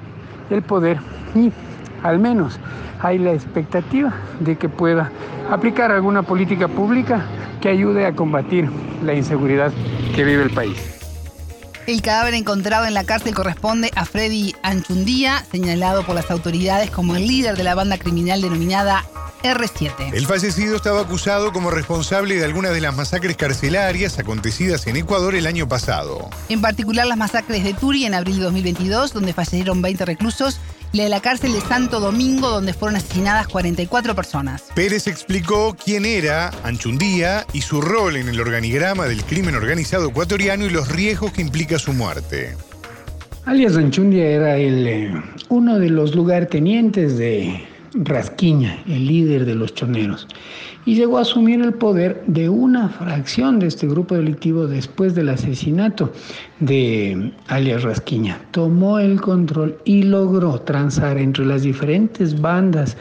el 0.50 0.62
poder 0.62 1.00
y 1.34 1.51
al 2.03 2.20
menos 2.20 2.60
hay 3.01 3.17
la 3.17 3.34
expectativa 3.34 4.13
de 4.39 4.58
que 4.58 4.70
pueda 4.70 5.12
aplicar 5.50 5.91
alguna 5.91 6.24
política 6.24 6.67
pública 6.67 7.25
que 7.62 7.70
ayude 7.70 8.05
a 8.05 8.13
combatir 8.13 8.70
la 9.03 9.13
inseguridad 9.13 9.72
que 10.15 10.24
vive 10.24 10.44
el 10.44 10.51
país. 10.51 10.91
El 11.88 12.01
cadáver 12.01 12.34
encontrado 12.34 12.86
en 12.86 12.96
la 12.96 13.03
cárcel 13.03 13.36
corresponde 13.36 13.91
a 13.96 14.05
Freddy 14.05 14.55
Anchundía, 14.63 15.44
señalado 15.51 16.03
por 16.03 16.15
las 16.15 16.32
autoridades 16.32 16.89
como 16.89 17.15
el 17.15 17.27
líder 17.27 17.58
de 17.58 17.63
la 17.63 17.75
banda 17.75 18.00
criminal 18.00 18.41
denominada 18.41 19.03
R7. 19.46 20.14
El 20.14 20.25
fallecido 20.25 20.75
estaba 20.75 21.02
acusado 21.02 21.52
como 21.54 21.70
responsable 21.70 22.36
de 22.36 22.46
algunas 22.46 22.74
de 22.74 22.82
las 22.82 22.96
masacres 22.96 23.38
carcelarias 23.38 24.18
acontecidas 24.18 24.88
en 24.88 24.96
Ecuador 24.96 25.36
el 25.36 25.48
año 25.48 25.68
pasado. 25.68 26.30
En 26.50 26.62
particular 26.62 27.06
las 27.06 27.18
masacres 27.18 27.64
de 27.64 27.74
Turi 27.74 28.06
en 28.06 28.14
abril 28.14 28.38
de 28.38 28.44
2022, 28.44 29.14
donde 29.14 29.34
fallecieron 29.34 29.82
20 29.82 30.06
reclusos, 30.06 30.60
y 30.92 30.98
la 30.98 31.04
de 31.04 31.10
la 31.10 31.20
cárcel 31.20 31.54
de 31.54 31.62
Santo 31.62 32.00
Domingo, 32.00 32.50
donde 32.50 32.74
fueron 32.74 32.96
asesinadas 32.96 33.48
44 33.48 34.16
personas. 34.16 34.64
Pérez 34.74 35.08
explicó 35.08 35.75
quién 35.75 36.06
era 36.06 36.52
Anchundía 36.64 37.46
y 37.54 37.62
su 37.62 37.82
rol 37.82 38.16
en 38.16 38.30
el 38.30 38.40
organigrama 38.40 39.06
del 39.06 39.24
crimen 39.24 39.56
organizado 39.56 40.10
ecuatoriano 40.10 40.66
y 40.66 40.70
los 40.70 40.90
riesgos 40.90 41.34
que 41.34 41.42
implica 41.42 41.80
su 41.80 41.94
muerte. 41.94 42.56
Alias 43.46 43.78
Anchundia 43.78 44.25
era 44.25 44.58
el, 44.58 44.88
eh, 44.88 45.24
uno 45.50 45.78
de 45.78 45.90
los 45.90 46.16
lugartenientes 46.16 47.18
de 47.18 47.75
Rasquiña, 48.04 48.84
el 48.88 49.08
líder 49.08 49.46
de 49.46 49.56
los 49.56 49.74
choneros, 49.74 50.28
y 50.86 50.96
llegó 50.96 51.18
a 51.18 51.22
asumir 51.22 51.62
el 51.62 51.74
poder 51.74 52.24
de 52.28 52.50
una 52.50 52.90
fracción 52.90 53.58
de 53.58 53.68
este 53.68 53.88
grupo 53.88 54.16
delictivo 54.16 54.68
después 54.68 55.16
del 55.16 55.30
asesinato 55.30 56.12
de 56.60 57.32
alias 57.48 57.84
Rasquiña. 57.84 58.40
Tomó 58.52 59.00
el 59.00 59.22
control 59.22 59.78
y 59.86 60.04
logró 60.04 60.60
transar 60.60 61.18
entre 61.18 61.46
las 61.46 61.64
diferentes 61.64 62.40
bandas 62.40 62.98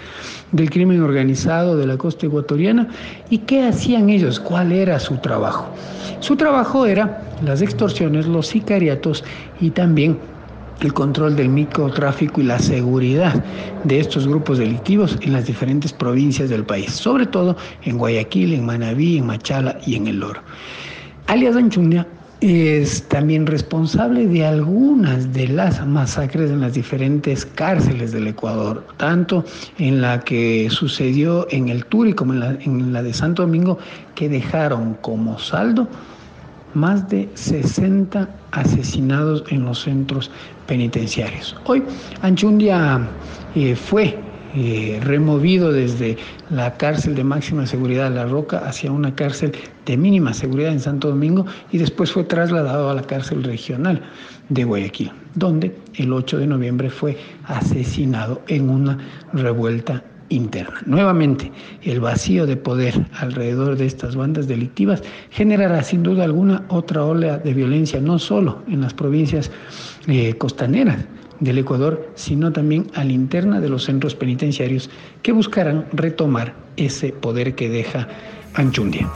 del 0.53 0.71
crimen 0.71 1.03
organizado 1.03 1.77
de 1.77 1.87
la 1.87 1.99
costa 1.99 2.27
ecuatoriana. 2.27 2.89
¿Y 3.31 3.39
qué 3.39 3.65
hacían 3.67 4.11
ellos? 4.11 4.39
¿Cuál 4.39 4.71
era 4.71 5.01
su 5.01 5.17
trabajo? 5.17 5.69
Su 6.21 6.37
trabajo 6.37 6.87
era 6.87 7.21
las 7.45 7.61
extorsiones, 7.61 8.27
los 8.27 8.47
sicariatos 8.47 9.25
y 9.61 9.71
también 9.71 10.19
el 10.81 10.93
control 10.93 11.37
del 11.37 11.49
microtráfico 11.49 12.41
y 12.41 12.45
la 12.45 12.59
seguridad 12.59 13.45
de 13.85 14.01
estos 14.01 14.27
grupos 14.27 14.59
delictivos 14.59 15.19
en 15.23 15.33
las 15.33 15.47
diferentes 15.47 15.93
provincias 15.93 16.51
del 16.51 16.65
país, 16.65 16.93
sobre 16.93 17.27
todo 17.27 17.57
en 17.83 17.99
Guayaquil, 17.99 18.55
en 18.55 18.67
Manabí, 18.67 19.19
en 19.19 19.27
Machala 19.27 19.79
y 19.87 19.97
en 19.97 20.09
El 20.09 20.23
Oro. 20.23 20.41
Alias 21.27 21.57
Anchunia 21.57 22.07
es 22.41 23.09
también 23.09 23.47
responsable 23.47 24.27
de 24.27 24.45
algunas 24.45 25.33
de 25.33 25.49
las 25.49 25.87
masacres 25.87 26.51
en 26.51 26.61
las 26.61 26.75
diferentes 26.75 27.47
cárceles 27.47 28.13
del 28.13 28.27
Ecuador, 28.27 28.87
tanto 28.99 29.45
en 29.79 30.03
la 30.03 30.21
que 30.21 30.69
sucedió 30.71 31.47
en 31.51 31.71
el 31.71 31.87
Turi 31.87 32.13
como 32.13 32.35
en 32.35 32.41
la, 32.41 32.51
en 32.61 32.93
la 32.93 33.03
de 33.03 33.15
Santo 33.15 33.43
Domingo, 33.43 33.79
que 34.15 34.29
dejaron 34.29 34.95
como 35.01 35.39
saldo 35.39 35.89
más 36.75 37.09
de 37.09 37.29
60 37.35 38.29
asesinados 38.53 39.45
en 39.49 39.65
los 39.65 39.83
centros 39.83 40.31
penitenciarios. 40.67 41.57
Hoy 41.65 41.83
Anchundia 42.23 43.09
eh, 43.55 43.75
fue 43.77 44.19
eh, 44.57 45.01
removido 45.03 45.73
desde 45.73 46.17
la 46.51 46.77
cárcel 46.77 47.17
de 47.17 47.25
máxima 47.25 47.67
seguridad 47.67 48.11
de 48.11 48.17
La 48.17 48.27
Roca 48.27 48.59
hacia 48.59 48.93
una 48.93 49.15
cárcel 49.15 49.53
de 49.85 49.97
mínima 49.97 50.33
seguridad 50.33 50.71
en 50.71 50.79
Santo 50.79 51.09
Domingo 51.09 51.45
y 51.73 51.79
después 51.79 52.13
fue 52.13 52.23
trasladado 52.23 52.89
a 52.89 52.95
la 52.95 53.03
cárcel 53.03 53.43
regional 53.43 54.01
de 54.51 54.63
Guayaquil, 54.63 55.11
donde 55.35 55.77
el 55.95 56.13
8 56.13 56.39
de 56.39 56.47
noviembre 56.47 56.89
fue 56.89 57.19
asesinado 57.47 58.43
en 58.47 58.71
una 58.71 58.99
revuelta 59.33 60.05
interna. 60.35 60.81
Nuevamente, 60.87 61.53
el 61.83 62.01
vacío 62.01 62.47
de 62.47 62.57
poder 62.57 63.07
alrededor 63.19 63.77
de 63.77 63.87
estas 63.87 64.17
bandas 64.17 64.47
delictivas 64.47 65.03
generará 65.31 65.83
sin 65.83 66.03
duda 66.03 66.25
alguna 66.25 66.65
otra 66.69 67.05
ola 67.05 67.39
de 67.39 67.55
violencia, 67.55 68.01
no 68.01 68.19
solo 68.19 68.63
en 68.69 68.81
las 68.81 68.95
provincias 68.95 69.51
eh, 70.07 70.35
costaneras 70.35 70.99
del 71.41 71.59
Ecuador, 71.59 72.11
sino 72.15 72.53
también 72.53 72.91
a 72.95 73.05
la 73.05 73.13
interna 73.13 73.61
de 73.61 73.69
los 73.69 73.85
centros 73.85 74.15
penitenciarios 74.15 74.91
que 75.23 75.33
buscarán 75.33 75.87
retomar 75.93 76.55
ese 76.77 77.13
poder 77.13 77.55
que 77.55 77.69
deja 77.69 78.09
Anchundia. 78.55 79.11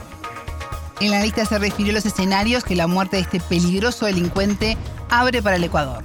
En 0.99 1.11
la 1.11 1.21
lista 1.23 1.45
se 1.45 1.57
refirió 1.57 1.93
los 1.93 2.05
escenarios 2.05 2.63
que 2.63 2.75
la 2.75 2.87
muerte 2.87 3.15
de 3.15 3.21
este 3.21 3.39
peligroso 3.39 4.05
delincuente 4.05 4.77
abre 5.09 5.41
para 5.41 5.55
el 5.55 5.63
Ecuador. 5.63 6.03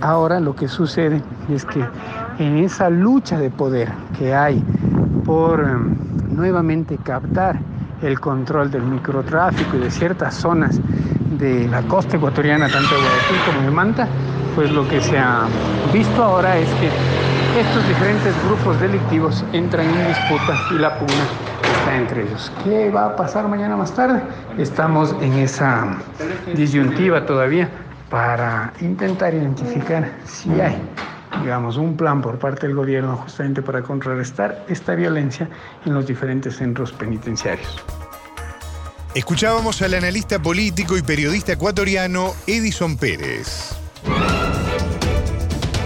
Ahora 0.00 0.40
lo 0.40 0.54
que 0.54 0.68
sucede 0.68 1.22
es 1.52 1.64
que 1.64 1.84
en 2.38 2.58
esa 2.58 2.88
lucha 2.88 3.38
de 3.38 3.50
poder 3.50 3.88
que 4.16 4.34
hay 4.34 4.62
por 5.24 5.60
em, 5.60 5.94
nuevamente 6.34 6.96
captar 6.98 7.58
el 8.02 8.20
control 8.20 8.70
del 8.70 8.82
microtráfico 8.82 9.76
y 9.76 9.80
de 9.80 9.90
ciertas 9.90 10.34
zonas 10.34 10.80
de 11.38 11.66
la 11.68 11.82
costa 11.82 12.16
ecuatoriana, 12.16 12.68
tanto 12.68 12.94
de 12.94 13.00
Guayaquil 13.00 13.38
como 13.46 13.60
de 13.62 13.70
Manta, 13.70 14.08
pues 14.54 14.70
lo 14.70 14.88
que 14.88 15.00
se 15.00 15.18
ha 15.18 15.46
visto 15.92 16.22
ahora 16.22 16.56
es 16.58 16.68
que 16.74 16.88
estos 17.60 17.88
diferentes 17.88 18.34
grupos 18.44 18.80
delictivos 18.80 19.44
entran 19.52 19.86
en 19.86 20.08
disputa 20.08 20.56
y 20.70 20.78
la 20.78 20.96
pugna 20.98 21.24
está 21.76 21.96
entre 21.96 22.22
ellos. 22.22 22.52
¿Qué 22.62 22.90
va 22.90 23.06
a 23.06 23.16
pasar 23.16 23.48
mañana 23.48 23.76
más 23.76 23.92
tarde? 23.92 24.22
Estamos 24.58 25.14
en 25.20 25.32
esa 25.34 25.96
disyuntiva 26.54 27.26
todavía 27.26 27.68
para 28.10 28.72
intentar 28.80 29.34
identificar 29.34 30.08
si 30.24 30.60
hay 30.60 30.80
digamos, 31.42 31.76
un 31.76 31.96
plan 31.96 32.22
por 32.22 32.38
parte 32.38 32.66
del 32.66 32.76
gobierno 32.76 33.16
justamente 33.16 33.62
para 33.62 33.82
contrarrestar 33.82 34.64
esta 34.68 34.94
violencia 34.94 35.48
en 35.84 35.94
los 35.94 36.06
diferentes 36.06 36.56
centros 36.56 36.92
penitenciarios. 36.92 37.76
Escuchábamos 39.14 39.82
al 39.82 39.94
analista 39.94 40.40
político 40.40 40.96
y 40.96 41.02
periodista 41.02 41.52
ecuatoriano 41.52 42.34
Edison 42.46 42.96
Pérez 42.96 43.74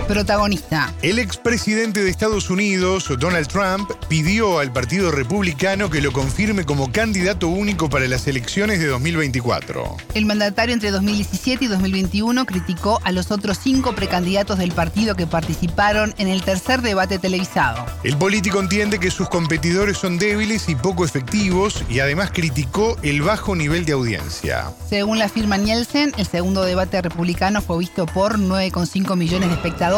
protagonista. 0.07 0.93
El 1.03 1.19
expresidente 1.19 2.03
de 2.03 2.11
Estados 2.11 2.51
Unidos, 2.51 3.13
Donald 3.19 3.47
Trump, 3.47 3.91
pidió 4.09 4.59
al 4.59 4.73
Partido 4.73 5.11
Republicano 5.11 5.91
que 5.91 6.01
lo 6.01 6.13
confirme 6.13 6.65
como 6.65 6.91
candidato 6.91 7.49
único 7.49 7.89
para 7.89 8.07
las 8.09 8.27
elecciones 8.27 8.81
de 8.81 8.87
2024. 8.87 9.97
El 10.15 10.27
mandatario 10.27 10.75
entre 10.75 10.91
2017 10.91 11.67
y 11.67 11.69
2021 11.69 12.47
criticó 12.47 13.01
a 13.05 13.13
los 13.13 13.31
otros 13.31 13.59
cinco 13.63 13.95
precandidatos 13.95 14.59
del 14.59 14.73
partido 14.73 15.15
que 15.15 15.27
participaron 15.27 16.15
en 16.19 16.29
el 16.29 16.43
tercer 16.43 16.83
debate 16.83 17.19
televisado. 17.19 17.85
El 18.03 18.17
político 18.17 18.61
entiende 18.61 18.99
que 18.99 19.11
sus 19.11 19.29
competidores 19.29 19.99
son 19.99 20.19
débiles 20.19 20.69
y 20.69 20.75
poco 20.75 21.05
efectivos 21.05 21.85
y 21.89 22.01
además 22.01 22.31
criticó 22.33 22.97
el 23.03 23.23
bajo 23.23 23.55
nivel 23.55 23.85
de 23.85 23.93
audiencia. 23.93 24.73
Según 24.89 25.19
la 25.19 25.29
firma 25.29 25.57
Nielsen, 25.57 26.13
el 26.17 26.27
segundo 26.27 26.63
debate 26.63 27.01
republicano 27.03 27.61
fue 27.61 27.79
visto 27.79 28.07
por 28.07 28.39
9,5 28.39 29.17
millones 29.17 29.49
de 29.49 29.55
espectadores 29.55 29.92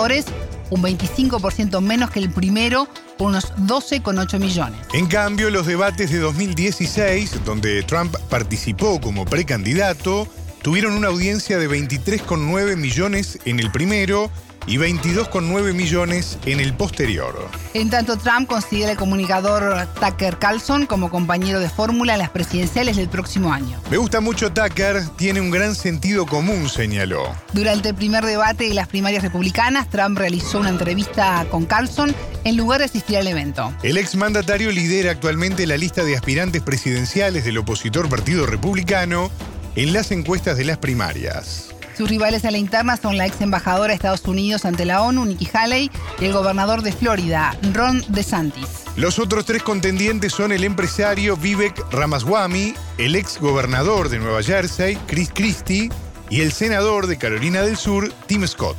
un 0.71 0.83
25% 0.83 1.81
menos 1.81 2.11
que 2.11 2.19
el 2.19 2.31
primero, 2.31 2.89
unos 3.19 3.53
12,8 3.55 4.41
millones. 4.41 4.81
En 4.93 5.07
cambio, 5.07 5.51
los 5.51 5.67
debates 5.67 6.11
de 6.11 6.19
2016, 6.19 7.45
donde 7.45 7.83
Trump 7.85 8.17
participó 8.29 9.01
como 9.01 9.25
precandidato, 9.25 10.27
tuvieron 10.63 10.95
una 10.95 11.09
audiencia 11.09 11.59
de 11.59 11.69
23,9 11.69 12.77
millones 12.77 13.39
en 13.45 13.61
el 13.61 13.71
primero 13.71 14.31
y 14.67 14.77
22,9 14.77 15.75
millones 15.75 16.39
en 16.47 16.61
el 16.61 16.75
posterior. 16.75 17.49
En 17.75 17.91
tanto, 17.91 18.17
Trump 18.17 18.49
considera 18.49 18.93
el 18.93 18.97
comunicador 18.97 19.87
Tucker 20.01 20.39
Carlson 20.39 20.87
como 20.87 21.11
compañero 21.11 21.61
de 21.61 21.69
fórmula 21.69 22.15
en 22.15 22.21
las 22.21 22.31
presidenciales 22.31 22.97
del 22.97 23.09
próximo 23.09 23.53
año. 23.53 23.81
Me 23.91 23.97
gusta 23.97 24.21
mucho 24.21 24.53
Tucker, 24.53 25.03
tiene 25.17 25.41
un 25.41 25.51
gran 25.51 25.75
sentido 25.75 26.27
común, 26.27 26.69
señaló. 26.69 27.35
Durante 27.53 27.91
el 27.91 27.95
primer 27.95 28.25
debate 28.25 28.69
de 28.69 28.75
las 28.75 28.89
primarias 28.89 29.23
republicanas, 29.23 29.89
Trump 29.91 30.19
realizó 30.19 30.61
una 30.61 30.71
entrevista 30.71 31.47
con 31.51 31.67
Carlson 31.67 32.15
en 32.45 32.57
lugar 32.57 32.79
de 32.79 32.87
asistir 32.87 33.17
al 33.17 33.27
evento. 33.27 33.75
El 33.83 33.97
exmandatario 33.97 34.71
lidera 34.71 35.11
actualmente 35.11 35.67
la 35.67 35.77
lista 35.77 36.05
de 36.05 36.17
aspirantes 36.17 36.63
presidenciales 36.63 37.45
del 37.45 37.59
opositor 37.59 38.09
Partido 38.09 38.47
Republicano 38.47 39.31
en 39.77 39.93
las 39.93 40.13
encuestas 40.13 40.57
de 40.57 40.65
las 40.65 40.79
primarias. 40.79 41.74
Sus 41.97 42.09
rivales 42.09 42.45
a 42.45 42.51
la 42.51 42.59
interna 42.59 42.97
son 42.97 43.17
la 43.17 43.27
ex 43.27 43.41
embajadora 43.41 43.89
de 43.89 43.95
Estados 43.95 44.25
Unidos 44.25 44.65
ante 44.65 44.85
la 44.85 45.03
ONU, 45.03 45.25
Nikki 45.25 45.49
Haley, 45.53 45.91
y 46.19 46.25
el 46.25 46.33
gobernador 46.33 46.83
de 46.83 46.93
Florida, 46.93 47.57
Ron 47.73 48.05
DeSantis. 48.09 48.85
Los 48.97 49.21
otros 49.21 49.45
tres 49.45 49.63
contendientes 49.63 50.33
son 50.33 50.51
el 50.51 50.65
empresario 50.65 51.37
Vivek 51.37 51.93
Ramaswamy, 51.93 52.75
el 52.99 53.15
ex 53.15 53.39
gobernador 53.39 54.09
de 54.09 54.19
Nueva 54.19 54.43
Jersey, 54.43 54.97
Chris 55.07 55.31
Christie, 55.33 55.91
y 56.31 56.41
el 56.41 56.53
senador 56.53 57.07
de 57.07 57.17
Carolina 57.17 57.63
del 57.63 57.77
Sur, 57.77 58.13
Tim 58.27 58.47
Scott. 58.47 58.77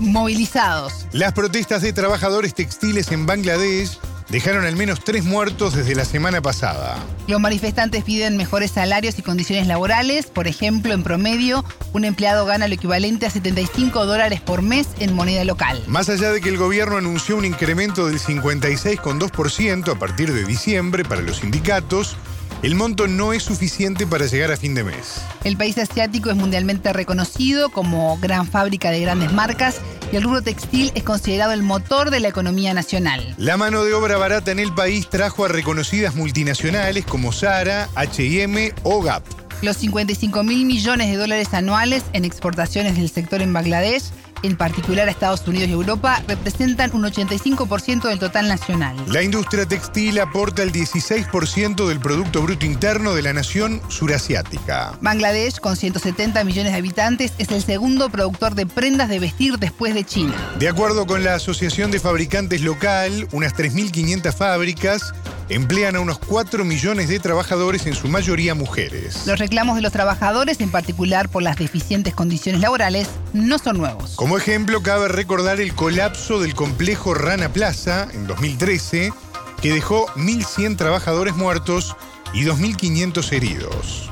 Movilizados. 0.00 1.06
Las 1.12 1.32
protestas 1.32 1.82
de 1.82 1.92
trabajadores 1.92 2.54
textiles 2.54 3.10
en 3.12 3.26
Bangladesh 3.26 3.98
dejaron 4.34 4.64
al 4.64 4.74
menos 4.74 4.98
tres 5.04 5.22
muertos 5.24 5.74
desde 5.74 5.94
la 5.94 6.04
semana 6.04 6.42
pasada. 6.42 6.96
Los 7.28 7.40
manifestantes 7.40 8.02
piden 8.02 8.36
mejores 8.36 8.72
salarios 8.72 9.16
y 9.16 9.22
condiciones 9.22 9.68
laborales. 9.68 10.26
Por 10.26 10.48
ejemplo, 10.48 10.92
en 10.92 11.04
promedio, 11.04 11.64
un 11.92 12.04
empleado 12.04 12.44
gana 12.44 12.66
lo 12.66 12.74
equivalente 12.74 13.26
a 13.26 13.30
75 13.30 14.06
dólares 14.06 14.40
por 14.40 14.62
mes 14.62 14.88
en 14.98 15.14
moneda 15.14 15.44
local. 15.44 15.80
Más 15.86 16.08
allá 16.08 16.32
de 16.32 16.40
que 16.40 16.48
el 16.48 16.56
gobierno 16.56 16.96
anunció 16.96 17.36
un 17.36 17.44
incremento 17.44 18.08
del 18.08 18.18
56,2% 18.18 19.92
a 19.92 19.98
partir 20.00 20.32
de 20.32 20.44
diciembre 20.44 21.04
para 21.04 21.22
los 21.22 21.36
sindicatos, 21.36 22.16
el 22.64 22.76
monto 22.76 23.06
no 23.08 23.34
es 23.34 23.42
suficiente 23.42 24.06
para 24.06 24.24
llegar 24.24 24.50
a 24.50 24.56
fin 24.56 24.74
de 24.74 24.84
mes. 24.84 25.20
El 25.44 25.58
país 25.58 25.76
asiático 25.76 26.30
es 26.30 26.36
mundialmente 26.36 26.94
reconocido 26.94 27.68
como 27.68 28.16
gran 28.16 28.46
fábrica 28.46 28.90
de 28.90 29.00
grandes 29.00 29.34
marcas 29.34 29.82
y 30.10 30.16
el 30.16 30.22
rubro 30.22 30.40
textil 30.40 30.90
es 30.94 31.02
considerado 31.02 31.52
el 31.52 31.62
motor 31.62 32.10
de 32.10 32.20
la 32.20 32.28
economía 32.28 32.72
nacional. 32.72 33.34
La 33.36 33.58
mano 33.58 33.84
de 33.84 33.92
obra 33.92 34.16
barata 34.16 34.50
en 34.50 34.60
el 34.60 34.72
país 34.72 35.10
trajo 35.10 35.44
a 35.44 35.48
reconocidas 35.48 36.14
multinacionales 36.14 37.04
como 37.04 37.32
Zara, 37.32 37.90
HM 37.96 38.72
o 38.82 39.02
Gap. 39.02 39.24
Los 39.60 39.76
55 39.76 40.42
mil 40.42 40.64
millones 40.64 41.10
de 41.10 41.16
dólares 41.18 41.52
anuales 41.52 42.02
en 42.14 42.24
exportaciones 42.24 42.96
del 42.96 43.10
sector 43.10 43.42
en 43.42 43.52
Bangladesh 43.52 44.04
en 44.44 44.56
particular 44.56 45.08
a 45.08 45.10
Estados 45.10 45.46
Unidos 45.48 45.68
y 45.68 45.72
Europa, 45.72 46.22
representan 46.28 46.90
un 46.94 47.04
85% 47.04 48.08
del 48.08 48.18
total 48.18 48.48
nacional. 48.48 48.96
La 49.08 49.22
industria 49.22 49.66
textil 49.66 50.20
aporta 50.20 50.62
el 50.62 50.72
16% 50.72 51.88
del 51.88 52.00
Producto 52.00 52.42
Bruto 52.42 52.66
Interno 52.66 53.14
de 53.14 53.22
la 53.22 53.32
nación 53.32 53.80
surasiática. 53.88 54.98
Bangladesh, 55.00 55.58
con 55.60 55.76
170 55.76 56.44
millones 56.44 56.72
de 56.72 56.78
habitantes, 56.78 57.32
es 57.38 57.50
el 57.50 57.62
segundo 57.62 58.10
productor 58.10 58.54
de 58.54 58.66
prendas 58.66 59.08
de 59.08 59.18
vestir 59.18 59.58
después 59.58 59.94
de 59.94 60.04
China. 60.04 60.34
De 60.58 60.68
acuerdo 60.68 61.06
con 61.06 61.24
la 61.24 61.34
Asociación 61.34 61.90
de 61.90 62.00
Fabricantes 62.00 62.60
Local, 62.60 63.28
unas 63.32 63.54
3.500 63.54 64.32
fábricas 64.34 65.14
emplean 65.48 65.96
a 65.96 66.00
unos 66.00 66.18
4 66.18 66.64
millones 66.64 67.08
de 67.08 67.18
trabajadores, 67.18 67.86
en 67.86 67.94
su 67.94 68.08
mayoría 68.08 68.54
mujeres. 68.54 69.26
Los 69.26 69.38
reclamos 69.38 69.76
de 69.76 69.82
los 69.82 69.92
trabajadores, 69.92 70.60
en 70.60 70.70
particular 70.70 71.28
por 71.28 71.42
las 71.42 71.56
deficientes 71.56 72.14
condiciones 72.14 72.60
laborales, 72.60 73.08
no 73.32 73.58
son 73.58 73.78
nuevos. 73.78 74.14
Como 74.16 74.36
ejemplo, 74.36 74.82
cabe 74.82 75.08
recordar 75.08 75.60
el 75.60 75.74
colapso 75.74 76.40
del 76.40 76.54
complejo 76.54 77.14
Rana 77.14 77.52
Plaza 77.52 78.08
en 78.12 78.26
2013, 78.26 79.12
que 79.60 79.72
dejó 79.72 80.06
1.100 80.16 80.76
trabajadores 80.76 81.34
muertos 81.34 81.96
y 82.32 82.44
2.500 82.44 83.32
heridos. 83.32 84.10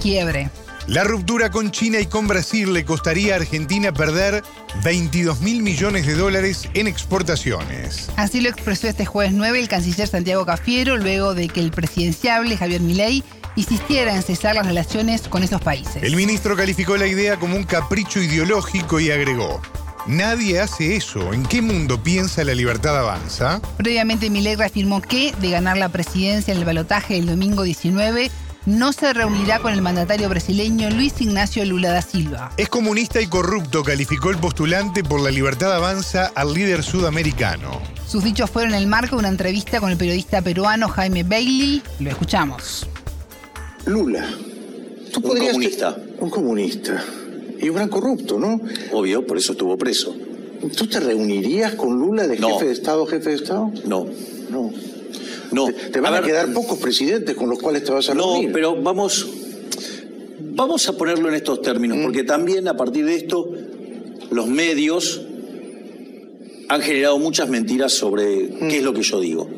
Quiebre. 0.00 0.50
La 0.86 1.02
ruptura 1.02 1.50
con 1.50 1.70
China 1.70 1.98
y 1.98 2.04
con 2.04 2.28
Brasil 2.28 2.74
le 2.74 2.84
costaría 2.84 3.32
a 3.32 3.36
Argentina 3.36 3.90
perder 3.90 4.42
22 4.82 5.40
mil 5.40 5.62
millones 5.62 6.06
de 6.06 6.14
dólares 6.14 6.68
en 6.74 6.86
exportaciones. 6.86 8.10
Así 8.16 8.42
lo 8.42 8.50
expresó 8.50 8.88
este 8.88 9.06
jueves 9.06 9.32
9 9.32 9.60
el 9.60 9.68
canciller 9.68 10.06
Santiago 10.06 10.44
Cafiero 10.44 10.98
luego 10.98 11.34
de 11.34 11.48
que 11.48 11.60
el 11.60 11.70
presidenciable 11.70 12.58
Javier 12.58 12.82
Milei 12.82 13.24
insistiera 13.56 14.14
en 14.14 14.22
cesar 14.22 14.56
las 14.56 14.66
relaciones 14.66 15.22
con 15.22 15.42
esos 15.42 15.62
países. 15.62 16.02
El 16.02 16.16
ministro 16.16 16.54
calificó 16.54 16.98
la 16.98 17.06
idea 17.06 17.38
como 17.38 17.56
un 17.56 17.64
capricho 17.64 18.20
ideológico 18.20 19.00
y 19.00 19.10
agregó. 19.10 19.62
Nadie 20.06 20.60
hace 20.60 20.96
eso. 20.96 21.32
¿En 21.32 21.46
qué 21.46 21.62
mundo 21.62 22.02
piensa 22.02 22.44
la 22.44 22.54
libertad 22.54 22.98
avanza? 22.98 23.62
Previamente 23.78 24.28
Milei 24.28 24.54
reafirmó 24.54 25.00
que, 25.00 25.32
de 25.40 25.48
ganar 25.48 25.78
la 25.78 25.88
presidencia 25.88 26.52
en 26.52 26.58
el 26.58 26.66
balotaje 26.66 27.16
el 27.16 27.24
domingo 27.24 27.62
19, 27.62 28.30
no 28.66 28.92
se 28.92 29.12
reunirá 29.12 29.58
con 29.58 29.72
el 29.72 29.82
mandatario 29.82 30.28
brasileño 30.28 30.90
Luis 30.90 31.20
Ignacio 31.20 31.64
Lula 31.64 31.92
da 31.92 32.02
Silva. 32.02 32.52
Es 32.56 32.68
comunista 32.68 33.20
y 33.20 33.26
corrupto, 33.26 33.82
calificó 33.82 34.30
el 34.30 34.38
postulante 34.38 35.04
por 35.04 35.20
la 35.20 35.30
libertad 35.30 35.74
avanza 35.74 36.32
al 36.34 36.54
líder 36.54 36.82
sudamericano. 36.82 37.80
Sus 38.06 38.24
dichos 38.24 38.50
fueron 38.50 38.74
en 38.74 38.80
el 38.80 38.86
marco 38.86 39.16
de 39.16 39.20
una 39.20 39.28
entrevista 39.28 39.80
con 39.80 39.90
el 39.90 39.96
periodista 39.96 40.40
peruano 40.40 40.88
Jaime 40.88 41.24
Bailey. 41.24 41.82
Lo 42.00 42.10
escuchamos. 42.10 42.86
Lula. 43.86 44.26
¿Tú 45.12 45.20
un 45.20 45.38
comunista. 45.38 45.96
Un 46.18 46.30
comunista. 46.30 47.04
Y 47.60 47.68
un 47.68 47.76
gran 47.76 47.88
corrupto, 47.88 48.38
¿no? 48.38 48.60
Obvio, 48.92 49.26
por 49.26 49.38
eso 49.38 49.52
estuvo 49.52 49.76
preso. 49.76 50.14
¿Tú 50.76 50.86
te 50.86 51.00
reunirías 51.00 51.74
con 51.74 51.98
Lula 51.98 52.26
de 52.26 52.38
jefe 52.38 52.64
de 52.64 52.72
Estado, 52.72 53.06
jefe 53.06 53.30
de 53.30 53.36
Estado? 53.36 53.70
No. 53.84 54.06
No. 54.50 54.70
No. 55.52 55.68
Te, 55.92 56.00
van 56.00 56.14
a, 56.14 56.22
quedar 56.22 56.52
pocos 56.52 56.78
presidentes 56.78 57.34
con 57.34 57.48
los 57.48 57.58
cuales 57.58 57.84
te 57.84 57.92
vas 57.92 58.08
a 58.08 58.14
reunir. 58.14 58.48
No, 58.48 58.52
pero 58.52 58.80
vamos, 58.80 59.28
vamos 60.40 60.88
a 60.88 60.96
ponerlo 60.96 61.28
en 61.28 61.34
estos 61.34 61.62
términos, 61.62 61.98
mm. 61.98 62.02
porque 62.02 62.24
también 62.24 62.68
a 62.68 62.76
partir 62.76 63.04
de 63.04 63.16
esto 63.16 63.50
los 64.30 64.46
medios 64.46 65.22
han 66.68 66.80
generado 66.80 67.18
muchas 67.18 67.48
mentiras 67.48 67.92
sobre 67.92 68.48
mm. 68.48 68.68
qué 68.68 68.78
es 68.78 68.82
lo 68.82 68.92
que 68.92 69.02
yo 69.02 69.20
digo. 69.20 69.48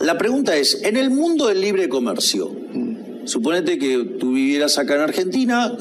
La 0.00 0.18
pregunta 0.18 0.56
es, 0.56 0.82
en 0.82 0.96
el 0.96 1.10
mundo 1.10 1.46
del 1.46 1.60
libre 1.60 1.88
comercio, 1.88 2.48
mm. 2.48 3.26
suponete 3.26 3.78
que 3.78 3.98
tú 4.18 4.32
vivieras 4.32 4.78
acá 4.78 4.96
en 4.96 5.00
Argentina 5.02 5.76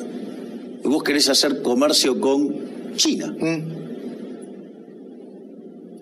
y 0.84 0.88
vos 0.88 1.04
querés 1.04 1.30
hacer 1.30 1.62
comercio 1.62 2.20
con 2.20 2.96
China 2.96 3.36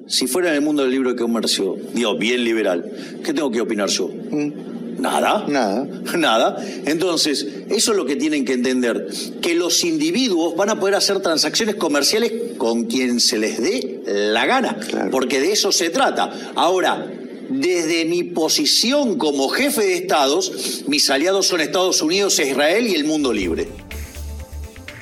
si 0.09 0.27
fuera 0.27 0.49
en 0.49 0.55
el 0.55 0.61
mundo 0.61 0.81
del 0.81 0.91
libro 0.91 1.13
de 1.13 1.15
comercio, 1.15 1.77
digo, 1.93 2.17
bien 2.17 2.43
liberal, 2.43 2.83
¿qué 3.23 3.31
tengo 3.31 3.51
que 3.51 3.61
opinar 3.61 3.89
yo? 3.89 4.09
Mm. 4.09 4.99
Nada. 4.99 5.45
Nada. 5.47 5.87
Nada. 6.17 6.65
Entonces, 6.85 7.47
eso 7.69 7.91
es 7.91 7.97
lo 7.97 8.05
que 8.05 8.15
tienen 8.15 8.43
que 8.43 8.53
entender, 8.53 9.07
que 9.41 9.53
los 9.55 9.83
individuos 9.83 10.55
van 10.55 10.69
a 10.71 10.79
poder 10.79 10.95
hacer 10.95 11.21
transacciones 11.21 11.75
comerciales 11.75 12.33
con 12.57 12.85
quien 12.85 13.19
se 13.19 13.37
les 13.37 13.61
dé 13.61 14.01
la 14.05 14.45
gana, 14.45 14.77
porque 15.11 15.39
de 15.39 15.53
eso 15.53 15.71
se 15.71 15.89
trata. 15.89 16.51
Ahora, 16.55 17.07
desde 17.49 18.05
mi 18.05 18.23
posición 18.23 19.17
como 19.17 19.47
jefe 19.47 19.81
de 19.81 19.95
estados, 19.95 20.83
mis 20.87 21.09
aliados 21.09 21.47
son 21.47 21.61
Estados 21.61 22.01
Unidos, 22.01 22.39
Israel 22.39 22.87
y 22.87 22.95
el 22.95 23.05
mundo 23.05 23.31
libre. 23.31 23.67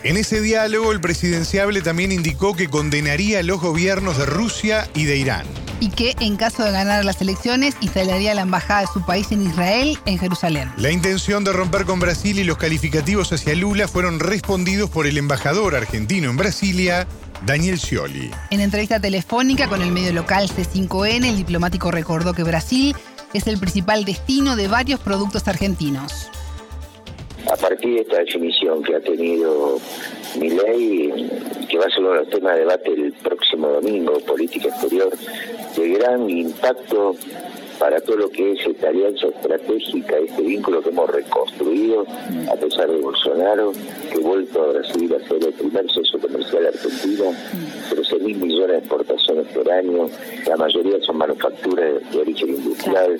En 0.04 0.16
ese 0.16 0.42
diálogo, 0.42 0.92
el 0.92 1.02
presidenciable 1.02 1.82
también 1.82 2.12
indicó 2.12 2.56
que 2.56 2.68
condenaría 2.68 3.40
a 3.40 3.44
los 3.44 3.60
gobiernos 3.60 4.18
de 4.18 4.28
Rusia 4.28 4.88
y 4.94 5.06
de 5.06 5.18
Irán. 5.18 5.46
Y 5.80 5.90
que, 5.90 6.16
en 6.20 6.38
caso 6.38 6.64
de 6.64 6.72
ganar 6.72 7.04
las 7.04 7.20
elecciones, 7.22 7.76
instalaría 7.82 8.34
la 8.36 8.42
embajada 8.42 8.82
de 8.82 8.88
su 8.88 9.04
país 9.06 9.32
en 9.32 9.44
Israel, 9.44 9.98
en 10.06 10.20
Jerusalén. 10.20 10.72
La 10.78 10.92
intención 10.92 11.44
de 11.44 11.54
romper 11.54 11.86
con 11.86 12.00
Brasil 12.00 12.38
y 12.40 12.44
los 12.44 12.58
calificativos 12.58 13.32
hacia 13.34 13.56
Lula 13.56 13.88
fueron 13.88 14.20
respondidos 14.20 14.90
por 14.90 15.08
el 15.08 15.18
embajador 15.18 15.76
argentino 15.76 16.30
en 16.30 16.38
Brasilia, 16.38 17.08
Daniel 17.46 17.80
Scioli. 17.80 18.32
En 18.52 18.62
entrevista 18.62 19.00
telefónica 19.00 19.68
con 19.68 19.82
el 19.82 19.92
medio 19.92 20.14
local 20.14 20.50
C5N, 20.50 21.26
el 21.26 21.38
diplomático 21.38 21.92
recordó 21.92 22.34
que 22.34 22.44
Brasil 22.44 22.96
es 23.34 23.48
el 23.48 23.60
principal 23.60 24.06
destino 24.06 24.56
de 24.56 24.68
varios 24.68 25.00
productos 25.00 25.48
argentinos 25.48 26.30
a 27.52 27.56
partir 27.56 27.96
de 27.96 28.02
esta 28.02 28.20
definición 28.20 28.84
que 28.84 28.96
ha 28.96 29.00
tenido 29.00 29.78
mi 30.40 30.50
ley, 30.50 31.30
que 31.70 31.78
va 31.78 31.86
a 31.86 31.90
ser 31.90 32.00
uno 32.00 32.12
de 32.12 32.20
los 32.20 32.30
temas 32.30 32.54
de 32.54 32.60
debate 32.60 32.94
el 32.94 33.14
próximo 33.14 33.70
domingo, 33.70 34.20
política 34.20 34.70
exterior, 34.70 35.10
de 35.76 35.90
gran 35.90 36.30
impacto 36.30 37.16
para 37.80 38.00
todo 38.02 38.18
lo 38.18 38.30
que 38.30 38.54
es 38.54 38.66
esta 38.66 38.90
alianza 38.90 39.28
estratégica, 39.28 40.18
este 40.18 40.42
vínculo 40.42 40.82
que 40.82 40.90
hemos 40.90 41.10
reconstruido 41.10 42.06
a 42.52 42.56
pesar 42.56 42.90
de 42.90 42.98
Bolsonaro, 42.98 43.72
que 44.12 44.18
ha 44.18 44.28
vuelto 44.28 44.64
a 44.64 44.74
Brasil 44.74 45.16
a 45.16 45.28
ser 45.28 45.44
el 45.44 45.54
primer 45.54 45.90
socio 45.92 46.20
comercial 46.20 46.68
argentino, 46.68 47.34
13 47.90 48.20
mil 48.20 48.38
millones 48.38 48.68
de 48.68 48.78
exportaciones 48.80 49.48
por 49.54 49.72
año, 49.72 50.10
la 50.48 50.58
mayoría 50.58 51.00
son 51.02 51.18
manufacturas 51.18 52.12
de 52.12 52.20
origen 52.20 52.50
industrial. 52.50 53.20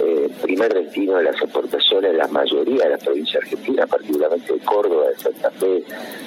Eh, 0.00 0.30
primer 0.42 0.72
destino 0.72 1.16
de 1.16 1.24
las 1.24 1.42
exportaciones 1.42 2.12
de 2.12 2.18
la 2.18 2.28
mayoría 2.28 2.84
de 2.84 2.90
las 2.90 3.02
provincias 3.02 3.42
argentinas, 3.42 3.88
particularmente 3.88 4.52
de 4.52 4.58
Córdoba, 4.60 5.08
de 5.08 5.16
Santa 5.16 5.50
Fe, 5.50 5.82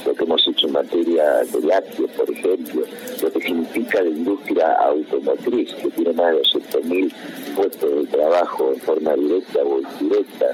lo 0.05 0.13
que 0.13 0.23
hemos 0.25 0.45
hecho 0.45 0.67
en 0.67 0.73
materia 0.73 1.23
de 1.37 1.61
lácteos, 1.61 2.11
por 2.11 2.29
ejemplo, 2.29 2.81
lo 3.21 3.31
que 3.31 3.41
significa 3.41 4.01
la 4.01 4.09
industria 4.09 4.73
automotriz, 4.73 5.73
que 5.75 5.89
tiene 5.91 6.11
más 6.13 6.33
de 6.33 6.41
200.000 6.41 7.13
puestos 7.61 7.95
de 7.95 8.07
trabajo 8.07 8.71
en 8.73 8.79
forma 8.81 9.13
directa 9.13 9.59
o 9.63 9.79
indirecta. 9.79 10.47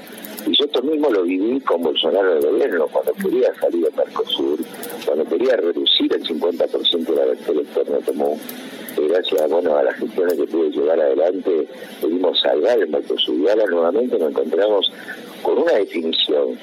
Y 0.46 0.56
yo 0.56 0.64
esto 0.64 0.82
mismo 0.82 1.10
lo 1.10 1.22
viví 1.22 1.58
con 1.60 1.82
Bolsonaro 1.82 2.34
de 2.34 2.50
gobierno, 2.50 2.86
cuando 2.88 3.12
quería 3.14 3.54
salir 3.60 3.84
de 3.84 3.90
Mercosur, 3.96 4.58
cuando 5.06 5.24
quería 5.24 5.56
reducir 5.56 6.12
el 6.12 6.22
50% 6.22 7.06
de 7.06 7.16
la 7.16 7.24
venta 7.24 7.52
externa 7.52 7.98
común 8.04 8.38
gracias 9.08 9.48
bueno, 9.48 9.76
a 9.76 9.82
las 9.84 9.96
gestiones 9.96 10.34
que 10.34 10.46
pude 10.46 10.70
llevar 10.70 11.00
adelante, 11.00 11.68
pudimos 12.00 12.40
salvar 12.40 12.78
el 12.78 12.88
Mercosur. 12.88 13.36
Y 13.36 13.48
ahora 13.48 13.64
nuevamente 13.66 14.18
nos 14.18 14.30
encontramos 14.30 14.92
con 15.42 15.58
una 15.58 15.72
definición 15.72 16.58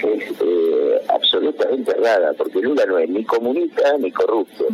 que 0.00 0.14
es 0.14 0.30
eh, 0.40 1.00
absolutamente 1.08 1.92
errada, 1.92 2.32
porque 2.34 2.60
Lula 2.60 2.86
no 2.86 2.98
es 2.98 3.08
ni 3.08 3.24
comunista 3.24 3.96
ni 3.98 4.10
corrupto. 4.10 4.66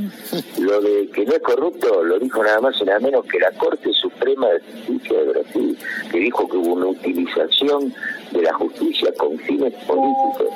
Lo 0.60 0.80
de 0.80 1.08
que 1.08 1.24
no 1.24 1.32
es 1.32 1.40
corrupto 1.40 2.04
lo 2.04 2.18
dijo 2.18 2.42
nada 2.42 2.60
más 2.60 2.80
y 2.80 2.84
nada 2.84 3.00
menos 3.00 3.24
que 3.26 3.38
la 3.38 3.50
Corte 3.52 3.92
Suprema 3.92 4.48
de 4.48 4.60
Justicia 4.60 5.18
de 5.18 5.24
Brasil, 5.24 5.78
que 6.10 6.18
dijo 6.18 6.48
que 6.48 6.56
hubo 6.56 6.74
una 6.74 6.86
utilización 6.86 7.92
de 8.30 8.42
la 8.42 8.54
justicia 8.54 9.12
con 9.18 9.38
fines 9.38 9.74
políticos 9.84 10.48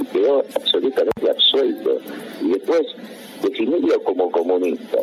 y 0.00 0.04
quedó 0.06 0.44
absolutamente 0.54 1.30
absuelto. 1.30 1.98
Y 2.42 2.50
después 2.50 2.82
definirlo 3.42 4.02
como 4.02 4.30
comunista 4.30 4.98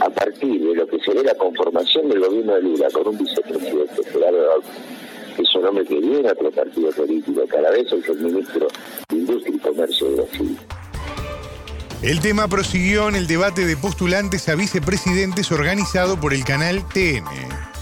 a 0.00 0.10
partir 0.10 0.60
de 0.60 0.74
lo 0.74 0.86
que 0.86 0.98
sería 1.00 1.22
la 1.22 1.34
conformación 1.34 2.08
del 2.08 2.20
gobierno 2.20 2.54
de 2.54 2.62
Lula 2.62 2.88
con 2.92 3.08
un 3.08 3.18
vicepresidente, 3.18 4.04
Gerardo 4.12 4.62
es 5.42 5.54
un 5.54 5.66
hombre 5.66 5.84
que 5.84 6.00
viene 6.00 6.28
a 6.28 6.32
otro 6.32 6.50
partido 6.50 6.90
político, 6.92 7.42
cada 7.48 7.70
vez 7.70 7.92
es 7.92 8.08
el 8.08 8.18
ministro 8.18 8.68
de 9.08 9.16
Industria 9.16 9.54
y 9.54 9.58
Comercio 9.58 10.10
de 10.10 10.16
Brasil. 10.16 10.58
El 12.02 12.20
tema 12.20 12.46
prosiguió 12.46 13.08
en 13.08 13.16
el 13.16 13.26
debate 13.26 13.64
de 13.64 13.76
postulantes 13.76 14.48
a 14.48 14.54
vicepresidentes 14.54 15.50
organizado 15.50 16.20
por 16.20 16.34
el 16.34 16.44
canal 16.44 16.86
TN. 16.88 17.24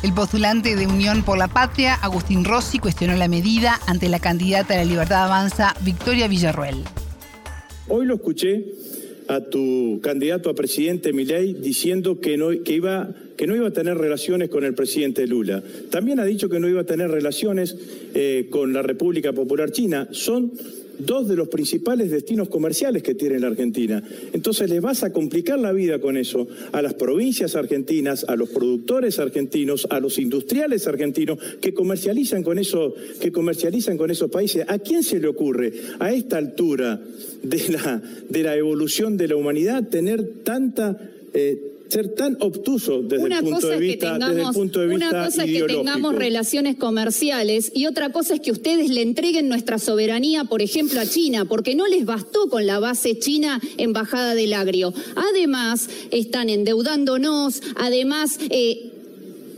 El 0.03 0.13
postulante 0.13 0.77
de 0.77 0.87
Unión 0.87 1.23
por 1.23 1.37
la 1.37 1.49
Patria, 1.49 1.95
Agustín 1.95 2.45
Rossi, 2.45 2.79
cuestionó 2.79 3.15
la 3.17 3.27
medida 3.27 3.81
ante 3.87 4.09
la 4.09 4.21
candidata 4.21 4.75
de 4.75 4.81
la 4.81 4.85
Libertad 4.85 5.25
Avanza, 5.25 5.75
Victoria 5.81 6.29
Villarruel. 6.29 6.85
Hoy 7.89 8.07
lo 8.07 8.15
escuché 8.15 8.65
a 9.29 9.41
tu 9.41 10.01
candidato 10.03 10.51
a 10.51 10.55
presidente 10.55 11.13
Milei 11.13 11.55
diciendo 11.55 12.21
que 12.21 12.37
no, 12.37 12.51
que, 12.51 12.75
iba, 12.75 13.15
que 13.37 13.47
no 13.47 13.57
iba 13.57 13.69
a 13.69 13.73
tener 13.73 13.97
relaciones 13.97 14.49
con 14.49 14.65
el 14.65 14.75
presidente 14.75 15.27
Lula. 15.27 15.63
También 15.91 16.21
ha 16.21 16.25
dicho 16.25 16.49
que 16.49 16.61
no 16.61 16.69
iba 16.69 16.83
a 16.83 16.87
tener 16.87 17.11
relaciones 17.11 17.77
eh, 18.15 18.47
con 18.51 18.73
la 18.73 18.83
República 18.83 19.33
Popular 19.33 19.71
China. 19.71 20.09
Son 20.13 20.53
dos 20.99 21.29
de 21.29 21.37
los 21.37 21.49
principales 21.49 22.11
destinos 22.11 22.49
comerciales 22.49 23.03
que 23.03 23.15
tiene 23.15 23.39
la 23.39 23.49
Argentina. 23.49 24.03
Entonces 24.33 24.71
les 24.71 24.81
vas 24.81 25.03
a 25.03 25.13
complicar 25.13 25.59
la 25.59 25.73
vida 25.73 26.01
con 26.01 26.17
eso 26.17 26.47
a 26.73 26.83
las 26.83 26.95
provincias 26.95 27.57
argentinas, 27.57 28.25
a 28.25 28.37
los 28.37 28.51
productores 28.51 29.19
argentinos, 29.19 29.87
a 29.91 30.01
los 30.01 30.19
industriales 30.19 30.87
argentinos 30.87 31.39
que 31.61 31.75
comercializan 31.75 32.43
con 32.43 32.59
eso, 32.59 32.95
que 33.21 33.33
comercializan 33.33 33.97
con 33.97 34.11
esos 34.11 34.31
países. 34.31 34.65
¿A 34.69 34.79
quién 34.79 35.03
se 35.03 35.21
le 35.21 35.29
ocurre 35.29 35.73
a 35.99 36.13
esta 36.13 36.39
altura 36.39 37.01
de 37.43 37.69
la, 37.69 38.03
de 38.29 38.43
la 38.43 38.57
evolución 38.57 39.17
de 39.17 39.29
la 39.29 39.37
humanidad 39.37 39.89
tener 39.89 40.43
tanta 40.45 40.99
eh, 41.33 41.74
ser 41.89 42.15
tan 42.15 42.37
obtuso 42.41 43.03
desde 43.03 43.27
el 43.27 43.41
punto 43.41 43.69
de 43.69 43.77
vista, 43.77 44.15
Una 44.17 45.27
cosa 45.27 45.45
es 45.45 45.51
que 45.51 45.63
tengamos 45.65 46.15
relaciones 46.15 46.77
comerciales 46.77 47.71
y 47.75 47.87
otra 47.87 48.11
cosa 48.11 48.35
es 48.35 48.41
que 48.41 48.53
ustedes 48.53 48.91
le 48.91 49.03
entreguen 49.03 49.49
nuestra 49.49 49.79
soberanía, 49.79 50.45
por 50.45 50.63
ejemplo, 50.63 51.01
a 51.01 51.07
China, 51.07 51.45
porque 51.45 51.75
no 51.75 51.87
les 51.87 52.05
bastó 52.05 52.49
con 52.49 52.67
la 52.67 52.79
base 52.79 53.19
china 53.19 53.61
embajada 53.77 54.35
del 54.35 54.55
agrio. 54.55 54.93
Además, 55.15 55.89
están 56.11 56.49
endeudándonos, 56.49 57.63
además... 57.77 58.39
Eh, 58.51 58.91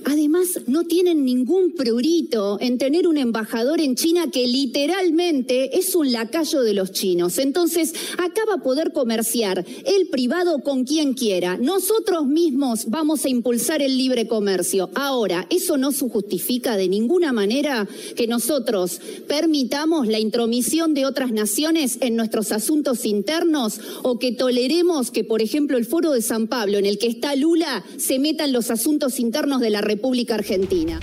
Además, 0.08 0.60
no 0.68 0.84
tienen 0.84 1.24
ningún 1.24 1.72
prurito 1.72 2.58
en 2.60 2.78
tener 2.78 3.08
un 3.08 3.18
embajador 3.18 3.80
en 3.80 3.96
China 3.96 4.30
que 4.30 4.46
literalmente 4.46 5.76
es 5.80 5.96
un 5.96 6.12
lacayo 6.12 6.62
de 6.62 6.74
los 6.74 6.92
chinos. 6.92 7.38
Entonces, 7.38 7.92
acá 8.16 8.42
va 8.48 8.54
a 8.54 8.62
poder 8.62 8.92
comerciar 8.92 9.66
el 9.84 10.06
privado 10.06 10.60
con 10.60 10.84
quien 10.84 11.14
quiera. 11.14 11.56
Nosotros 11.56 12.24
mismos 12.24 12.84
vamos 12.86 13.24
a 13.24 13.28
impulsar 13.28 13.82
el 13.82 13.98
libre 13.98 14.28
comercio. 14.28 14.90
Ahora, 14.94 15.48
eso 15.50 15.76
no 15.76 15.90
se 15.90 16.08
justifica 16.08 16.76
de 16.76 16.88
ninguna 16.88 17.32
manera 17.32 17.88
que 18.14 18.28
nosotros 18.28 19.00
permitamos 19.26 20.06
la 20.06 20.20
intromisión 20.20 20.94
de 20.94 21.04
otras 21.04 21.32
naciones 21.32 21.98
en 22.00 22.14
nuestros 22.14 22.52
asuntos 22.52 23.06
internos 23.06 23.80
o 24.04 24.20
que 24.20 24.30
toleremos 24.30 25.10
que, 25.10 25.24
por 25.24 25.42
ejemplo, 25.42 25.76
el 25.76 25.84
Foro 25.84 26.12
de 26.12 26.22
San 26.22 26.46
Pablo, 26.46 26.78
en 26.78 26.86
el 26.86 26.98
que 26.98 27.08
está 27.08 27.34
Lula, 27.34 27.84
se 27.96 28.20
meta 28.20 28.44
en 28.44 28.52
los 28.52 28.70
asuntos 28.70 29.18
internos 29.18 29.60
de 29.60 29.70
la 29.70 29.80
República 29.80 29.95
República 29.96 30.34
Argentina. 30.34 31.00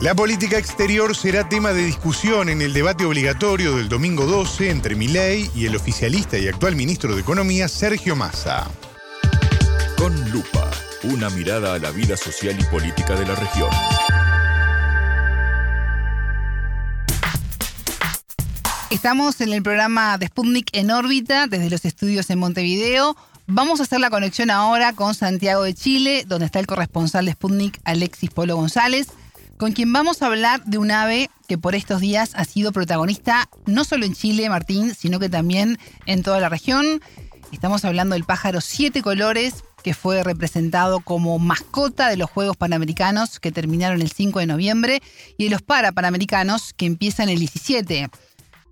La 0.00 0.16
política 0.16 0.58
exterior 0.58 1.14
será 1.14 1.48
tema 1.48 1.72
de 1.72 1.84
discusión 1.84 2.48
en 2.48 2.62
el 2.62 2.72
debate 2.72 3.04
obligatorio 3.04 3.76
del 3.76 3.88
domingo 3.88 4.26
12 4.26 4.70
entre 4.70 4.96
Milei 4.96 5.48
y 5.54 5.66
el 5.66 5.76
oficialista 5.76 6.36
y 6.36 6.48
actual 6.48 6.74
ministro 6.74 7.14
de 7.14 7.20
Economía 7.20 7.68
Sergio 7.68 8.16
Massa. 8.16 8.68
Con 9.96 10.12
lupa, 10.32 10.68
una 11.04 11.30
mirada 11.30 11.74
a 11.74 11.78
la 11.78 11.92
vida 11.92 12.16
social 12.16 12.56
y 12.58 12.64
política 12.64 13.14
de 13.14 13.26
la 13.26 13.36
región. 13.36 13.70
Estamos 18.90 19.40
en 19.40 19.52
el 19.52 19.62
programa 19.62 20.18
de 20.18 20.26
Sputnik 20.26 20.70
en 20.72 20.90
órbita 20.90 21.46
desde 21.46 21.70
los 21.70 21.84
estudios 21.84 22.28
en 22.30 22.40
Montevideo. 22.40 23.16
Vamos 23.52 23.80
a 23.80 23.82
hacer 23.82 23.98
la 23.98 24.10
conexión 24.10 24.48
ahora 24.48 24.92
con 24.92 25.12
Santiago 25.12 25.64
de 25.64 25.74
Chile, 25.74 26.22
donde 26.24 26.46
está 26.46 26.60
el 26.60 26.68
corresponsal 26.68 27.26
de 27.26 27.32
Sputnik, 27.32 27.80
Alexis 27.82 28.30
Polo 28.30 28.54
González, 28.54 29.08
con 29.56 29.72
quien 29.72 29.92
vamos 29.92 30.22
a 30.22 30.26
hablar 30.26 30.64
de 30.66 30.78
un 30.78 30.92
ave 30.92 31.30
que 31.48 31.58
por 31.58 31.74
estos 31.74 32.00
días 32.00 32.30
ha 32.36 32.44
sido 32.44 32.70
protagonista 32.70 33.48
no 33.66 33.82
solo 33.82 34.06
en 34.06 34.14
Chile, 34.14 34.48
Martín, 34.48 34.94
sino 34.94 35.18
que 35.18 35.28
también 35.28 35.80
en 36.06 36.22
toda 36.22 36.38
la 36.38 36.48
región. 36.48 37.00
Estamos 37.50 37.84
hablando 37.84 38.14
del 38.14 38.22
pájaro 38.22 38.60
siete 38.60 39.02
colores, 39.02 39.64
que 39.82 39.94
fue 39.94 40.22
representado 40.22 41.00
como 41.00 41.36
mascota 41.40 42.08
de 42.08 42.16
los 42.16 42.30
Juegos 42.30 42.56
Panamericanos 42.56 43.40
que 43.40 43.50
terminaron 43.50 44.00
el 44.00 44.12
5 44.12 44.38
de 44.38 44.46
noviembre 44.46 45.02
y 45.38 45.44
de 45.44 45.50
los 45.50 45.62
Parapanamericanos 45.62 46.72
que 46.74 46.86
empiezan 46.86 47.28
el 47.28 47.40
17. 47.40 48.10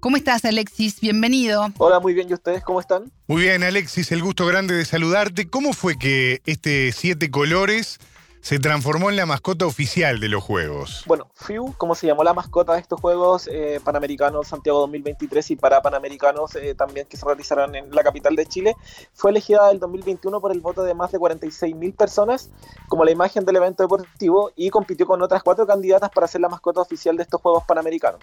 ¿Cómo 0.00 0.16
estás, 0.16 0.44
Alexis? 0.44 1.00
Bienvenido. 1.00 1.66
Hola, 1.78 1.98
muy 1.98 2.14
bien. 2.14 2.30
¿Y 2.30 2.34
ustedes 2.34 2.62
cómo 2.62 2.78
están? 2.78 3.10
Muy 3.26 3.42
bien, 3.42 3.64
Alexis. 3.64 4.12
El 4.12 4.22
gusto 4.22 4.46
grande 4.46 4.74
de 4.74 4.84
saludarte. 4.84 5.50
¿Cómo 5.50 5.72
fue 5.72 5.98
que 5.98 6.40
este 6.46 6.92
Siete 6.92 7.32
Colores 7.32 7.98
se 8.40 8.60
transformó 8.60 9.10
en 9.10 9.16
la 9.16 9.26
mascota 9.26 9.66
oficial 9.66 10.20
de 10.20 10.28
los 10.28 10.44
Juegos? 10.44 11.02
Bueno, 11.06 11.28
FIU, 11.34 11.74
como 11.76 11.96
se 11.96 12.06
llamó 12.06 12.22
la 12.22 12.32
mascota 12.32 12.74
de 12.74 12.80
estos 12.80 13.00
Juegos 13.00 13.48
eh, 13.50 13.80
Panamericanos 13.82 14.46
Santiago 14.46 14.78
2023 14.82 15.50
y 15.50 15.56
para 15.56 15.82
Panamericanos 15.82 16.54
eh, 16.54 16.76
también 16.76 17.08
que 17.08 17.16
se 17.16 17.26
realizarán 17.26 17.74
en 17.74 17.92
la 17.92 18.04
capital 18.04 18.36
de 18.36 18.46
Chile, 18.46 18.76
fue 19.14 19.32
elegida 19.32 19.66
del 19.66 19.80
2021 19.80 20.40
por 20.40 20.52
el 20.52 20.60
voto 20.60 20.84
de 20.84 20.94
más 20.94 21.10
de 21.10 21.18
46.000 21.18 21.96
personas 21.96 22.50
como 22.86 23.04
la 23.04 23.10
imagen 23.10 23.44
del 23.44 23.56
evento 23.56 23.82
deportivo 23.82 24.52
y 24.54 24.70
compitió 24.70 25.06
con 25.06 25.20
otras 25.22 25.42
cuatro 25.42 25.66
candidatas 25.66 26.10
para 26.10 26.28
ser 26.28 26.40
la 26.40 26.48
mascota 26.48 26.80
oficial 26.80 27.16
de 27.16 27.24
estos 27.24 27.40
Juegos 27.40 27.64
Panamericanos. 27.66 28.22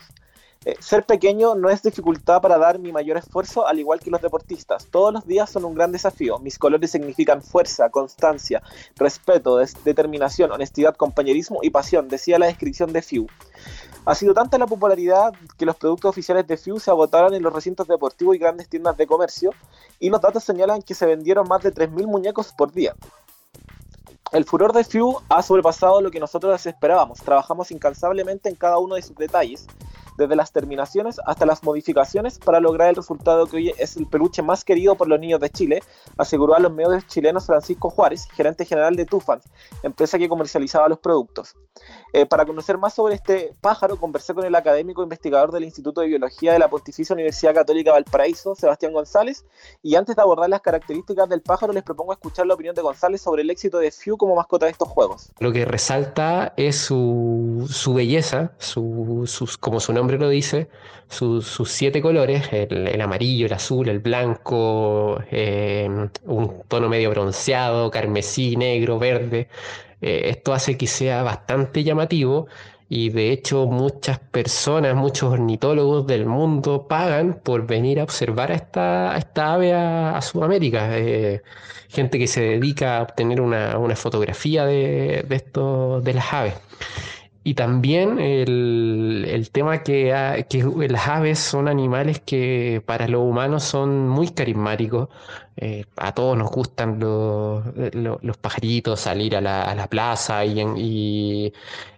Eh, 0.63 0.75
ser 0.79 1.05
pequeño 1.05 1.53
no 1.53 1.69
es 1.69 1.83
dificultad 1.83 2.41
para 2.41 2.57
dar 2.57 2.79
mi 2.79 2.91
mayor 2.91 3.17
esfuerzo, 3.17 3.67
al 3.67 3.77
igual 3.77 3.99
que 3.99 4.09
los 4.09 4.21
deportistas. 4.21 4.87
Todos 4.87 5.13
los 5.13 5.27
días 5.27 5.49
son 5.49 5.65
un 5.65 5.75
gran 5.75 5.91
desafío. 5.91 6.39
Mis 6.39 6.57
colores 6.57 6.89
significan 6.89 7.43
fuerza, 7.43 7.89
constancia, 7.89 8.63
respeto, 8.95 9.57
determinación, 9.83 10.51
honestidad, 10.51 10.95
compañerismo 10.95 11.59
y 11.61 11.69
pasión, 11.69 12.07
decía 12.07 12.39
la 12.39 12.47
descripción 12.47 12.93
de 12.93 13.03
FIU. 13.03 13.27
Ha 14.05 14.15
sido 14.15 14.33
tanta 14.33 14.57
la 14.57 14.65
popularidad 14.65 15.33
que 15.57 15.65
los 15.65 15.75
productos 15.75 16.09
oficiales 16.09 16.47
de 16.47 16.57
FIU 16.57 16.79
se 16.79 16.89
agotaron 16.89 17.33
en 17.33 17.43
los 17.43 17.53
recintos 17.53 17.87
deportivos 17.87 18.35
y 18.35 18.39
grandes 18.39 18.67
tiendas 18.67 18.97
de 18.97 19.05
comercio, 19.05 19.51
y 19.99 20.09
los 20.09 20.21
datos 20.21 20.43
señalan 20.43 20.81
que 20.81 20.95
se 20.95 21.05
vendieron 21.05 21.47
más 21.47 21.61
de 21.61 21.73
3.000 21.73 22.07
muñecos 22.07 22.53
por 22.53 22.71
día. 22.71 22.95
El 24.31 24.45
furor 24.45 24.73
de 24.73 24.83
FIU 24.83 25.17
ha 25.29 25.43
sobrepasado 25.43 26.01
lo 26.01 26.11
que 26.11 26.19
nosotros 26.19 26.65
esperábamos. 26.65 27.19
Trabajamos 27.19 27.71
incansablemente 27.71 28.49
en 28.49 28.55
cada 28.55 28.79
uno 28.79 28.95
de 28.95 29.01
sus 29.03 29.15
detalles 29.15 29.67
desde 30.17 30.35
las 30.35 30.51
terminaciones 30.51 31.19
hasta 31.25 31.45
las 31.45 31.63
modificaciones 31.63 32.39
para 32.39 32.59
lograr 32.59 32.89
el 32.89 32.95
resultado 32.95 33.47
que 33.47 33.57
hoy 33.57 33.73
es 33.77 33.97
el 33.97 34.07
peluche 34.07 34.41
más 34.41 34.63
querido 34.63 34.95
por 34.95 35.07
los 35.07 35.19
niños 35.19 35.39
de 35.39 35.49
Chile, 35.49 35.83
aseguró 36.17 36.55
a 36.55 36.59
los 36.59 36.73
medios 36.73 37.05
chilenos 37.07 37.45
Francisco 37.45 37.89
Juárez, 37.89 38.27
gerente 38.33 38.65
general 38.65 38.95
de 38.95 39.05
Tufan, 39.05 39.41
empresa 39.83 40.17
que 40.17 40.29
comercializaba 40.29 40.87
los 40.87 40.99
productos. 40.99 41.55
Eh, 42.13 42.25
para 42.25 42.45
conocer 42.45 42.77
más 42.77 42.93
sobre 42.93 43.15
este 43.15 43.53
pájaro, 43.59 43.97
conversé 43.97 44.33
con 44.33 44.45
el 44.45 44.55
académico 44.55 45.03
investigador 45.03 45.51
del 45.51 45.65
Instituto 45.65 46.01
de 46.01 46.07
Biología 46.07 46.53
de 46.53 46.59
la 46.59 46.69
Pontificia 46.69 47.13
Universidad 47.13 47.53
Católica 47.53 47.91
Valparaíso, 47.91 48.55
Sebastián 48.55 48.93
González, 48.93 49.45
y 49.83 49.95
antes 49.95 50.15
de 50.15 50.21
abordar 50.21 50.49
las 50.49 50.61
características 50.61 51.27
del 51.27 51.41
pájaro, 51.41 51.73
les 51.73 51.83
propongo 51.83 52.13
escuchar 52.13 52.47
la 52.47 52.53
opinión 52.53 52.75
de 52.75 52.81
González 52.81 53.21
sobre 53.21 53.41
el 53.41 53.49
éxito 53.49 53.79
de 53.79 53.91
Few 53.91 54.17
como 54.17 54.35
mascota 54.35 54.65
de 54.65 54.71
estos 54.71 54.87
juegos. 54.87 55.31
Lo 55.39 55.51
que 55.51 55.65
resalta 55.65 56.53
es 56.55 56.77
su, 56.77 57.93
belleza, 57.93 58.53
sus, 58.59 59.57
como 59.57 59.79
su 59.79 59.91
nombre 59.91 60.04
lo 60.07 60.29
dice, 60.29 60.69
sus 61.07 61.71
siete 61.71 62.01
colores, 62.01 62.49
el, 62.51 62.99
amarillo, 63.01 63.45
el 63.45 63.53
azul, 63.53 63.89
el 63.89 63.99
blanco, 63.99 65.21
eh, 65.31 65.87
un 66.25 66.63
tono 66.67 66.89
medio 66.89 67.09
bronceado, 67.11 67.91
carmesí, 67.91 68.55
negro, 68.55 68.99
verde. 68.99 69.47
Eh, 70.01 70.29
esto 70.29 70.53
hace 70.53 70.77
que 70.77 70.87
sea 70.87 71.23
bastante 71.23 71.83
llamativo 71.83 72.47
y 72.89 73.09
de 73.09 73.31
hecho 73.31 73.65
muchas 73.65 74.19
personas, 74.19 74.95
muchos 74.95 75.33
ornitólogos 75.33 76.05
del 76.05 76.25
mundo 76.25 76.87
pagan 76.87 77.39
por 77.43 77.65
venir 77.65 77.99
a 77.99 78.03
observar 78.03 78.51
a 78.51 78.55
esta, 78.55 79.17
esta 79.17 79.53
ave 79.53 79.73
a, 79.73 80.21
Sudamérica. 80.21 80.97
Eh, 80.97 81.41
gente 81.89 82.19
que 82.19 82.27
se 82.27 82.41
dedica 82.41 82.97
a 82.97 83.03
obtener 83.03 83.41
una, 83.41 83.95
fotografía 83.95 84.65
de, 84.65 85.25
de, 85.27 86.01
de 86.01 86.13
las 86.13 86.33
aves. 86.33 86.55
Y 87.47 87.53
también 87.53 88.17
el, 88.19 89.49
tema 89.51 89.83
que, 89.83 90.09
las 90.89 91.07
aves 91.07 91.37
son 91.37 91.67
animales 91.67 92.19
que 92.19 92.81
para 92.87 93.07
los 93.07 93.21
humanos 93.21 93.63
son 93.63 94.09
muy 94.09 94.29
carismáticos. 94.29 95.09
Eh, 95.55 95.85
a 95.97 96.11
todos 96.13 96.35
nos 96.35 96.49
gustan 96.49 96.99
los, 96.99 98.37
pajaritos, 98.41 98.99
salir 98.99 99.35
a 99.35 99.41
la, 99.41 99.87
plaza 99.87 100.43
y, 100.43 101.53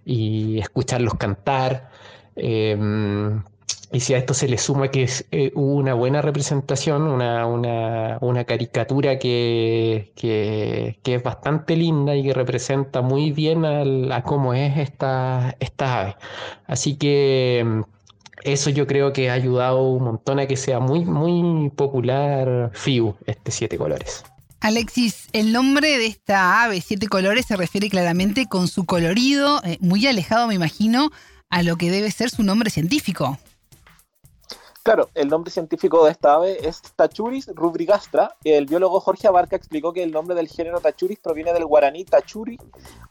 y, 0.05 0.59
escucharlos 0.59 1.13
cantar. 1.15 1.91
Em, 2.35 3.41
y 3.91 4.01
si 4.01 4.13
a 4.13 4.17
esto 4.17 4.33
se 4.33 4.47
le 4.47 4.57
suma 4.57 4.89
que 4.89 5.03
es, 5.03 5.25
eh, 5.31 5.51
una 5.55 5.93
buena 5.93 6.21
representación, 6.21 7.03
una, 7.03 7.45
una, 7.45 8.43
caricatura 8.45 9.17
que, 9.17 10.11
que, 10.15 10.97
es 11.03 11.23
bastante 11.23 11.75
linda 11.77 12.15
y 12.15 12.23
que 12.23 12.33
representa 12.33 13.01
muy 13.01 13.31
bien 13.31 13.65
a 13.65 14.23
cómo 14.23 14.53
es 14.53 14.77
esta, 14.77 15.55
esta 15.59 16.01
ave. 16.01 16.15
Así 16.65 16.97
que 16.97 17.63
mm, 17.65 17.81
eso 18.43 18.69
yo 18.69 18.87
creo 18.87 19.13
que 19.13 19.29
ha 19.29 19.33
ayudado 19.33 19.81
un 19.83 20.03
montón 20.03 20.39
a 20.39 20.47
que 20.47 20.57
sea 20.57 20.79
muy, 20.79 21.05
muy 21.05 21.69
popular 21.69 22.71
FIU, 22.73 23.15
este 23.25 23.51
Siete 23.51 23.77
Colores. 23.77 24.23
Alexis, 24.59 25.27
el 25.33 25.53
nombre 25.53 25.97
de 25.97 26.07
esta 26.07 26.63
ave 26.63 26.81
Siete 26.81 27.07
Colores 27.07 27.45
se 27.45 27.55
refiere 27.55 27.89
claramente 27.89 28.47
con 28.47 28.67
su 28.67 28.85
colorido, 28.85 29.61
eh, 29.63 29.77
muy 29.79 30.05
alejado 30.07 30.47
me 30.47 30.55
imagino, 30.55 31.11
a 31.49 31.63
lo 31.63 31.77
que 31.77 31.89
debe 31.89 32.11
ser 32.11 32.29
su 32.29 32.43
nombre 32.43 32.69
científico. 32.69 33.39
Claro, 34.87 35.09
el 35.15 35.27
nombre 35.27 35.51
científico 35.51 36.05
de 36.05 36.11
esta 36.11 36.35
ave 36.35 36.65
es 36.65 36.81
Tachuris 36.95 37.47
rubrigastra. 37.53 38.37
El 38.45 38.67
biólogo 38.67 39.01
Jorge 39.01 39.27
Abarca 39.27 39.57
explicó 39.57 39.91
que 39.91 40.01
el 40.01 40.13
nombre 40.13 40.33
del 40.33 40.47
género 40.47 40.79
Tachuris 40.79 41.19
proviene 41.19 41.51
del 41.51 41.65
guaraní 41.65 42.05
Tachuri 42.05 42.57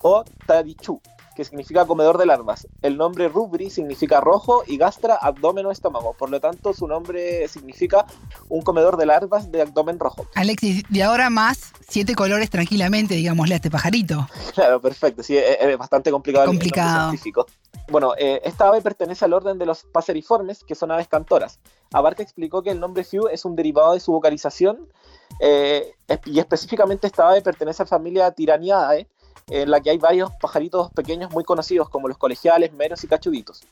o 0.01 0.25
Tadichu, 0.47 1.03
que 1.37 1.45
significa 1.45 1.87
comedor 1.87 2.19
de 2.19 2.27
larvas. 2.27 2.67
El 2.83 2.97
nombre 2.97 3.29
rubri 3.29 3.71
significa 3.71 4.21
rojo 4.21 4.65
y 4.67 4.79
gastra 4.79 5.15
abdomen 5.15 5.67
o 5.67 5.71
estómago. 5.71 6.15
Por 6.15 6.31
lo 6.31 6.41
tanto, 6.41 6.73
su 6.73 6.89
nombre 6.89 7.47
significa 7.47 8.07
un 8.49 8.63
comedor 8.63 8.97
de 8.97 9.07
larvas 9.07 9.53
de 9.53 9.63
abdomen 9.63 10.01
rojo. 10.01 10.27
Alexis, 10.35 10.83
de 10.89 11.03
ahora 11.03 11.31
más, 11.31 11.73
siete 11.89 12.15
colores 12.15 12.51
tranquilamente, 12.51 13.15
digámosle 13.15 13.55
a 13.55 13.57
este 13.57 13.71
pajarito. 13.71 14.27
Claro, 14.57 14.81
perfecto. 14.81 15.23
Sí, 15.23 15.37
es, 15.37 15.77
bastante 15.77 16.11
complicado, 16.11 16.47
complicado. 16.47 17.11
el 17.11 17.19
científico. 17.19 17.47
Bueno, 17.91 18.15
eh, 18.17 18.41
esta 18.43 18.69
ave 18.69 18.81
pertenece 18.81 19.27
al 19.27 19.35
orden 19.35 19.59
de 19.59 19.67
los 19.67 19.85
paseriformes, 19.85 20.65
que 20.65 20.75
son 20.75 20.91
aves 20.91 21.09
cantoras. 21.09 21.61
Abarca 21.93 22.23
explicó 22.23 22.63
que 22.63 22.71
el 22.71 22.81
nombre 22.81 23.05
Few 23.05 23.29
es 23.29 23.45
un 23.45 23.55
derivado 23.55 23.93
de 23.93 24.01
su 24.01 24.13
vocalización 24.13 24.89
eh, 25.41 25.93
y 26.25 26.39
específicamente 26.39 27.07
esta 27.07 27.29
ave 27.29 27.43
pertenece 27.43 27.83
a 27.83 27.85
la 27.85 27.89
familia 27.89 28.31
Tiraniadae, 28.31 29.09
en 29.49 29.71
la 29.71 29.81
que 29.81 29.91
hay 29.91 29.99
varios 29.99 30.31
pajaritos 30.41 30.91
pequeños 30.93 31.31
muy 31.31 31.45
conocidos 31.45 31.89
como 31.89 32.09
los 32.09 32.19
colegiales, 32.19 32.73
meros 32.73 33.03
y 33.05 33.09
cachuditos. 33.09 33.63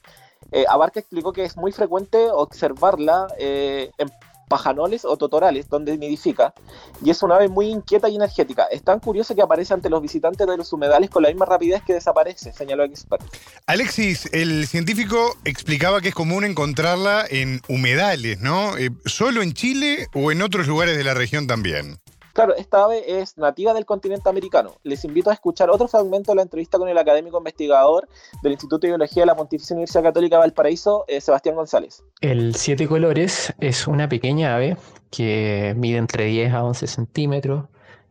Eh, 0.53 0.64
Abarca 0.68 1.00
explicó 1.00 1.33
que 1.33 1.44
es 1.44 1.57
muy 1.57 1.72
frecuente 1.72 2.31
observarla 2.31 3.29
en 3.38 4.11
pajanoles 4.48 5.05
o 5.05 5.16
totorales, 5.16 5.68
donde 5.68 5.96
nidifica, 5.98 6.55
y 7.03 7.11
es 7.11 7.22
una 7.22 7.37
ave 7.37 7.48
muy 7.48 7.68
inquieta 7.68 8.09
y 8.09 8.16
energética. 8.16 8.64
Es 8.64 8.83
tan 8.83 9.00
curiosa 9.00 9.35
que 9.35 9.42
aparece 9.42 9.74
ante 9.74 9.90
los 9.90 10.00
visitantes 10.00 10.46
de 10.46 10.57
los 10.57 10.72
humedales 10.72 11.11
con 11.11 11.22
la 11.22 11.29
misma 11.29 11.46
rapidez 11.46 11.83
que 11.83 11.94
desaparece, 11.94 12.53
señaló 12.53 12.85
el 12.85 12.90
experto. 12.90 13.27
Alexis, 13.66 14.29
el 14.33 14.66
científico 14.66 15.37
explicaba 15.44 16.00
que 16.00 16.09
es 16.09 16.14
común 16.14 16.44
encontrarla 16.44 17.24
en 17.29 17.61
humedales, 17.68 18.40
¿no? 18.40 18.77
Eh, 18.77 18.90
¿Solo 19.07 19.42
en 19.42 19.53
Chile 19.55 20.09
o 20.14 20.31
en 20.31 20.42
otros 20.42 20.66
lugares 20.66 20.96
de 20.96 21.05
la 21.05 21.14
región 21.14 21.46
también? 21.46 21.98
Claro, 22.35 22.57
esta 22.57 22.83
ave 22.83 23.20
es 23.20 23.38
nativa 23.38 23.73
del 23.73 23.87
continente 23.87 24.29
americano. 24.29 24.73
Les 24.83 25.05
invito 25.05 25.31
a 25.31 25.35
escuchar 25.35 25.70
otro 25.70 25.87
fragmento 25.87 26.33
de 26.33 26.37
la 26.37 26.42
entrevista 26.42 26.79
con 26.79 26.88
el 26.88 26.99
académico 26.99 27.38
investigador 27.38 28.09
del 28.42 28.53
Instituto 28.53 28.81
de 28.81 28.88
Biología 28.88 29.23
de 29.23 29.27
la 29.27 29.37
Pontificia 29.37 29.75
Universidad 29.75 30.03
Católica 30.03 30.38
Valparaíso, 30.38 31.05
eh, 31.07 31.20
Sebastián 31.20 31.55
González. 31.55 32.03
El 32.20 32.57
siete 32.57 32.88
colores 32.88 33.55
es 33.61 33.87
una 33.87 34.09
pequeña 34.09 34.57
ave 34.57 34.77
que 35.12 35.75
mide 35.77 35.99
entre 35.99 36.25
10 36.25 36.55
a 36.55 36.64
11 36.64 36.88
centímetros, 36.88 37.66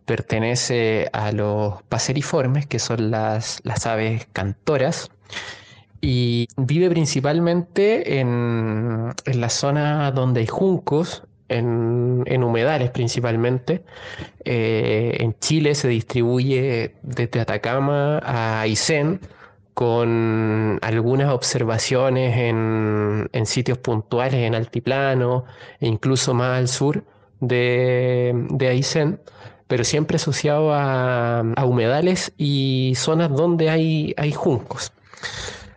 pertenece 0.05 1.09
a 1.11 1.33
los 1.33 1.83
paseriformes, 1.83 2.65
que 2.65 2.79
son 2.79 3.11
las, 3.11 3.59
las 3.63 3.85
aves 3.85 4.25
cantoras, 4.31 5.11
y 5.99 6.47
vive 6.55 6.89
principalmente 6.89 8.21
en, 8.21 9.13
en 9.25 9.41
la 9.41 9.49
zona 9.49 10.09
donde 10.11 10.39
hay 10.39 10.47
juncos 10.47 11.23
en, 11.49 12.43
humedales 12.43 12.91
principalmente. 12.91 13.83
Eh, 14.45 15.17
en 15.19 15.37
Chile 15.39 15.75
se 15.75 15.87
distribuye 15.87 16.95
desde 17.01 17.39
Atacama 17.39 18.19
a 18.19 18.61
Aysén 18.61 19.19
con 19.73 20.79
algunas 20.81 21.31
observaciones 21.33 22.37
en, 22.37 23.45
sitios 23.45 23.77
puntuales 23.79 24.35
en 24.35 24.55
altiplano 24.55 25.45
e 25.79 25.87
incluso 25.87 26.33
más 26.33 26.57
al 26.59 26.67
sur 26.67 27.03
de, 27.39 28.33
de 28.51 28.67
Aysén, 28.67 29.19
pero 29.67 29.83
siempre 29.83 30.17
asociado 30.17 30.71
a, 30.73 31.43
humedales 31.65 32.33
y 32.37 32.93
zonas 32.95 33.31
donde 33.31 33.69
hay, 33.69 34.13
hay 34.17 34.31
juncos. 34.31 34.93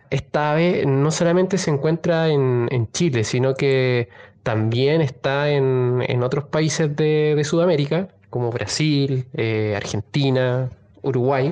Esta 0.09 0.51
ave 0.51 0.85
no 0.85 1.11
solamente 1.11 1.57
se 1.57 1.69
encuentra 1.69 2.29
en, 2.29 2.67
en 2.71 2.89
Chile, 2.91 3.25
sino 3.25 3.55
que 3.55 4.07
también 4.47 5.01
está 5.01 5.49
en, 5.49 6.23
otros 6.23 6.45
países 6.45 6.95
de, 6.95 7.41
Sudamérica, 7.43 8.07
como 8.29 8.49
Brasil, 8.49 9.25
eh, 9.33 9.73
Argentina, 9.75 10.69
Uruguay. 11.01 11.51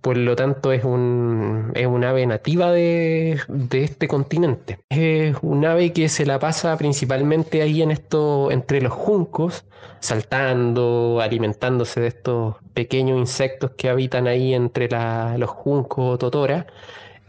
Por 0.00 0.16
lo 0.18 0.36
tanto, 0.36 0.70
es 0.70 0.84
un, 0.84 1.72
ave 2.06 2.24
nativa 2.24 2.70
de, 2.70 3.40
este 3.72 4.06
continente. 4.06 4.78
Es 4.90 5.34
un 5.42 5.66
ave 5.66 5.92
que 5.92 6.08
se 6.08 6.24
la 6.24 6.38
pasa 6.38 6.76
principalmente 6.76 7.62
ahí 7.62 7.82
en 7.82 7.90
esto, 7.90 8.52
entre 8.52 8.80
los 8.80 8.92
juncos, 8.92 9.64
saltando, 9.98 11.18
alimentándose 11.20 12.00
de 12.00 12.06
estos 12.06 12.54
pequeños 12.74 13.18
insectos 13.18 13.72
que 13.76 13.88
habitan 13.88 14.28
ahí 14.28 14.54
entre 14.54 14.88
los 15.36 15.50
juncos 15.50 16.20
totora 16.20 16.68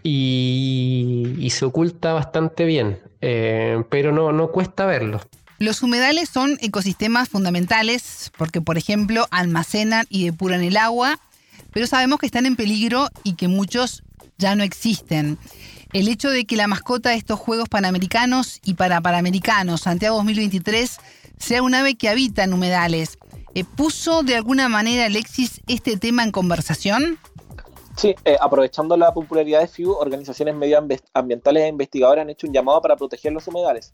y, 0.08 1.48
se 1.50 1.66
oculta 1.66 2.14
bastante 2.14 2.66
bien, 2.66 3.00
eh, 3.28 3.84
pero 3.90 4.12
no, 4.12 4.32
no 4.32 4.52
cuesta 4.52 4.86
verlo. 4.86 5.20
Los 5.58 5.82
humedales 5.82 6.30
son 6.30 6.60
ecosistemas 6.62 7.28
fundamentales 7.28 8.32
porque, 8.38 8.62
por 8.62 8.78
ejemplo, 8.78 9.26
almacenan 9.32 10.06
y 10.10 10.26
depuran 10.26 10.62
el 10.62 10.78
agua, 10.78 11.20
pero 11.72 11.88
sabemos 11.88 12.20
que 12.20 12.28
están 12.28 12.46
en 12.46 12.56
peligro 12.56 13.10
y 13.24 13.34
que 13.34 13.48
muchos 13.48 14.04
ya 14.38 14.56
no 14.56 14.64
existen. 14.64 15.40
el 15.92 16.08
hecho 16.08 16.30
de 16.30 16.46
que 16.46 16.56
la 16.56 16.68
mascota 16.68 17.10
de 17.10 17.16
estos 17.16 17.40
Juegos 17.40 17.68
Panamericanos 17.68 18.60
y 18.64 18.76
para 18.76 19.02
Panamericanos 19.02 19.82
Santiago 19.82 20.18
2023 20.18 20.98
sea 21.40 21.64
un 21.64 21.74
ave 21.74 21.96
que 21.96 22.10
habita 22.10 22.44
en 22.44 22.54
humedales. 22.54 23.18
Eh, 23.56 23.64
¿Puso 23.64 24.22
de 24.22 24.36
alguna 24.36 24.70
manera 24.70 25.06
Alexis 25.06 25.62
este 25.66 25.98
tema 25.98 26.22
en 26.24 26.32
conversación? 26.32 27.18
Sí, 27.96 28.14
eh, 28.26 28.36
aprovechando 28.40 28.98
la 28.98 29.14
popularidad 29.14 29.62
de 29.62 29.68
FIU, 29.68 29.94
organizaciones 29.94 30.54
medioambientales 30.56 31.64
e 31.64 31.68
investigadoras 31.68 32.24
han 32.24 32.30
hecho 32.30 32.46
un 32.46 32.54
llamado 32.54 32.82
para 32.82 32.98
proteger 32.98 33.32
los 33.32 33.48
humedales. 33.48 33.94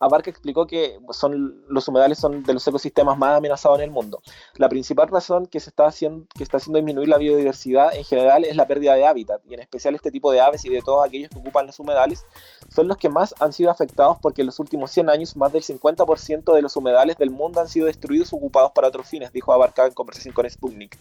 Abarca 0.00 0.30
explicó 0.30 0.66
que 0.66 0.98
son, 1.10 1.62
los 1.68 1.86
humedales 1.86 2.18
son 2.18 2.42
de 2.42 2.54
los 2.54 2.66
ecosistemas 2.66 3.18
más 3.18 3.36
amenazados 3.36 3.78
en 3.78 3.84
el 3.84 3.90
mundo. 3.90 4.22
La 4.56 4.70
principal 4.70 5.08
razón 5.08 5.46
que, 5.46 5.60
se 5.60 5.68
está 5.68 5.86
haciendo, 5.86 6.26
que 6.34 6.42
está 6.42 6.56
haciendo 6.56 6.78
disminuir 6.78 7.08
la 7.08 7.18
biodiversidad 7.18 7.94
en 7.94 8.04
general 8.04 8.44
es 8.44 8.56
la 8.56 8.66
pérdida 8.66 8.94
de 8.94 9.06
hábitat, 9.06 9.42
y 9.46 9.52
en 9.52 9.60
especial 9.60 9.94
este 9.94 10.10
tipo 10.10 10.32
de 10.32 10.40
aves 10.40 10.64
y 10.64 10.70
de 10.70 10.80
todos 10.80 11.06
aquellos 11.06 11.28
que 11.28 11.38
ocupan 11.38 11.66
los 11.66 11.78
humedales 11.78 12.24
son 12.70 12.88
los 12.88 12.96
que 12.96 13.10
más 13.10 13.34
han 13.40 13.52
sido 13.52 13.70
afectados 13.70 14.16
porque 14.22 14.40
en 14.40 14.46
los 14.46 14.58
últimos 14.58 14.90
100 14.90 15.10
años 15.10 15.36
más 15.36 15.52
del 15.52 15.62
50% 15.62 16.54
de 16.54 16.62
los 16.62 16.76
humedales 16.76 17.18
del 17.18 17.30
mundo 17.30 17.60
han 17.60 17.68
sido 17.68 17.86
destruidos 17.86 18.32
o 18.32 18.36
ocupados 18.36 18.72
para 18.72 18.88
otros 18.88 19.06
fines, 19.06 19.32
dijo 19.32 19.52
Abarca 19.52 19.86
en 19.86 19.92
conversación 19.92 20.32
con 20.32 20.48
Sputnik. 20.48 20.98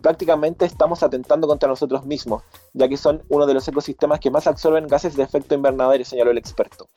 Prácticamente 0.00 0.64
estamos 0.64 1.02
atentando 1.02 1.46
contra 1.46 1.68
nosotros 1.68 2.06
mismos, 2.06 2.42
ya 2.72 2.88
que 2.88 2.96
son 2.96 3.22
uno 3.28 3.46
de 3.46 3.54
los 3.54 3.68
ecosistemas 3.68 4.20
que 4.20 4.30
más 4.30 4.46
absorben 4.46 4.86
gases 4.86 5.16
de 5.16 5.22
efecto 5.22 5.54
invernadero, 5.54 6.04
señaló 6.04 6.30
el 6.30 6.38
experto. 6.38 6.88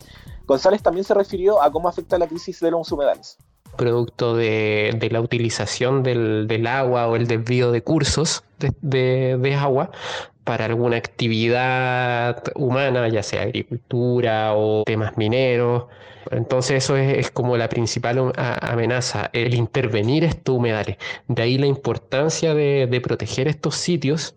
González 0.52 0.82
también 0.84 1.06
se 1.06 1.14
refirió 1.14 1.64
a 1.64 1.72
cómo 1.72 1.88
afecta 1.88 2.18
la 2.18 2.28
crisis 2.28 2.60
de 2.60 2.72
los 2.72 2.92
humedales. 2.92 3.38
Producto 3.78 4.36
de, 4.36 5.08
la 5.10 5.22
utilización 5.22 6.04
del, 6.04 6.68
agua 6.68 7.08
o 7.08 7.16
el 7.16 7.26
desvío 7.28 7.72
de 7.72 7.82
cursos 7.82 8.44
de, 8.82 9.56
agua 9.60 9.92
para 10.44 10.66
alguna 10.66 10.98
actividad 10.98 12.44
humana, 12.56 13.08
ya 13.10 13.24
sea 13.24 13.44
agricultura 13.44 14.54
o 14.56 14.84
temas 14.84 15.18
mineros. 15.18 15.86
Entonces 16.30 16.84
eso 16.84 16.98
es, 16.98 17.32
como 17.32 17.58
la 17.58 17.68
principal 17.68 18.32
amenaza, 18.36 19.30
el 19.34 19.54
intervenir 19.54 20.24
estos 20.24 20.56
humedales. 20.56 20.98
De 21.28 21.42
ahí 21.42 21.58
la 21.58 21.66
importancia 21.66 22.54
de, 22.54 23.02
proteger 23.04 23.48
estos 23.48 23.76
sitios 23.76 24.36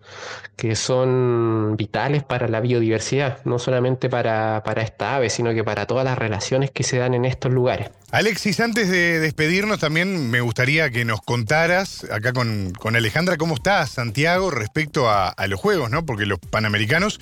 que 0.57 0.77
son 0.77 1.77
vitales 1.77 2.23
para 2.23 2.49
la 2.49 2.61
biodiversidad, 2.61 3.45
no 3.45 3.59
solamente 3.59 4.09
para, 4.09 4.63
para 4.65 4.83
esta 4.83 5.17
ave, 5.17 5.29
sino 5.29 5.53
que 5.53 5.65
para 5.65 5.87
todas 5.87 6.05
las 6.05 6.17
relaciones 6.17 6.71
que 6.71 6.85
se 6.85 6.99
dan 6.99 7.15
en 7.15 7.25
estos 7.25 7.53
lugares. 7.53 7.91
Alexis, 8.15 8.61
antes 8.61 8.89
de 8.89 9.19
despedirnos 9.19 9.81
también 9.81 10.31
me 10.31 10.41
gustaría 10.41 10.89
que 10.91 11.05
nos 11.05 11.21
contaras 11.21 12.07
acá 12.13 12.33
con, 12.33 12.73
Alejandra 12.95 13.37
cómo 13.37 13.57
está 13.57 13.85
Santiago 14.15 14.53
respecto 14.53 15.11
a, 15.11 15.29
a 15.29 15.47
los 15.49 15.59
Juegos, 15.59 15.91
¿no? 15.91 16.07
Porque 16.07 16.25
los 16.25 16.39
Panamericanos 16.39 17.19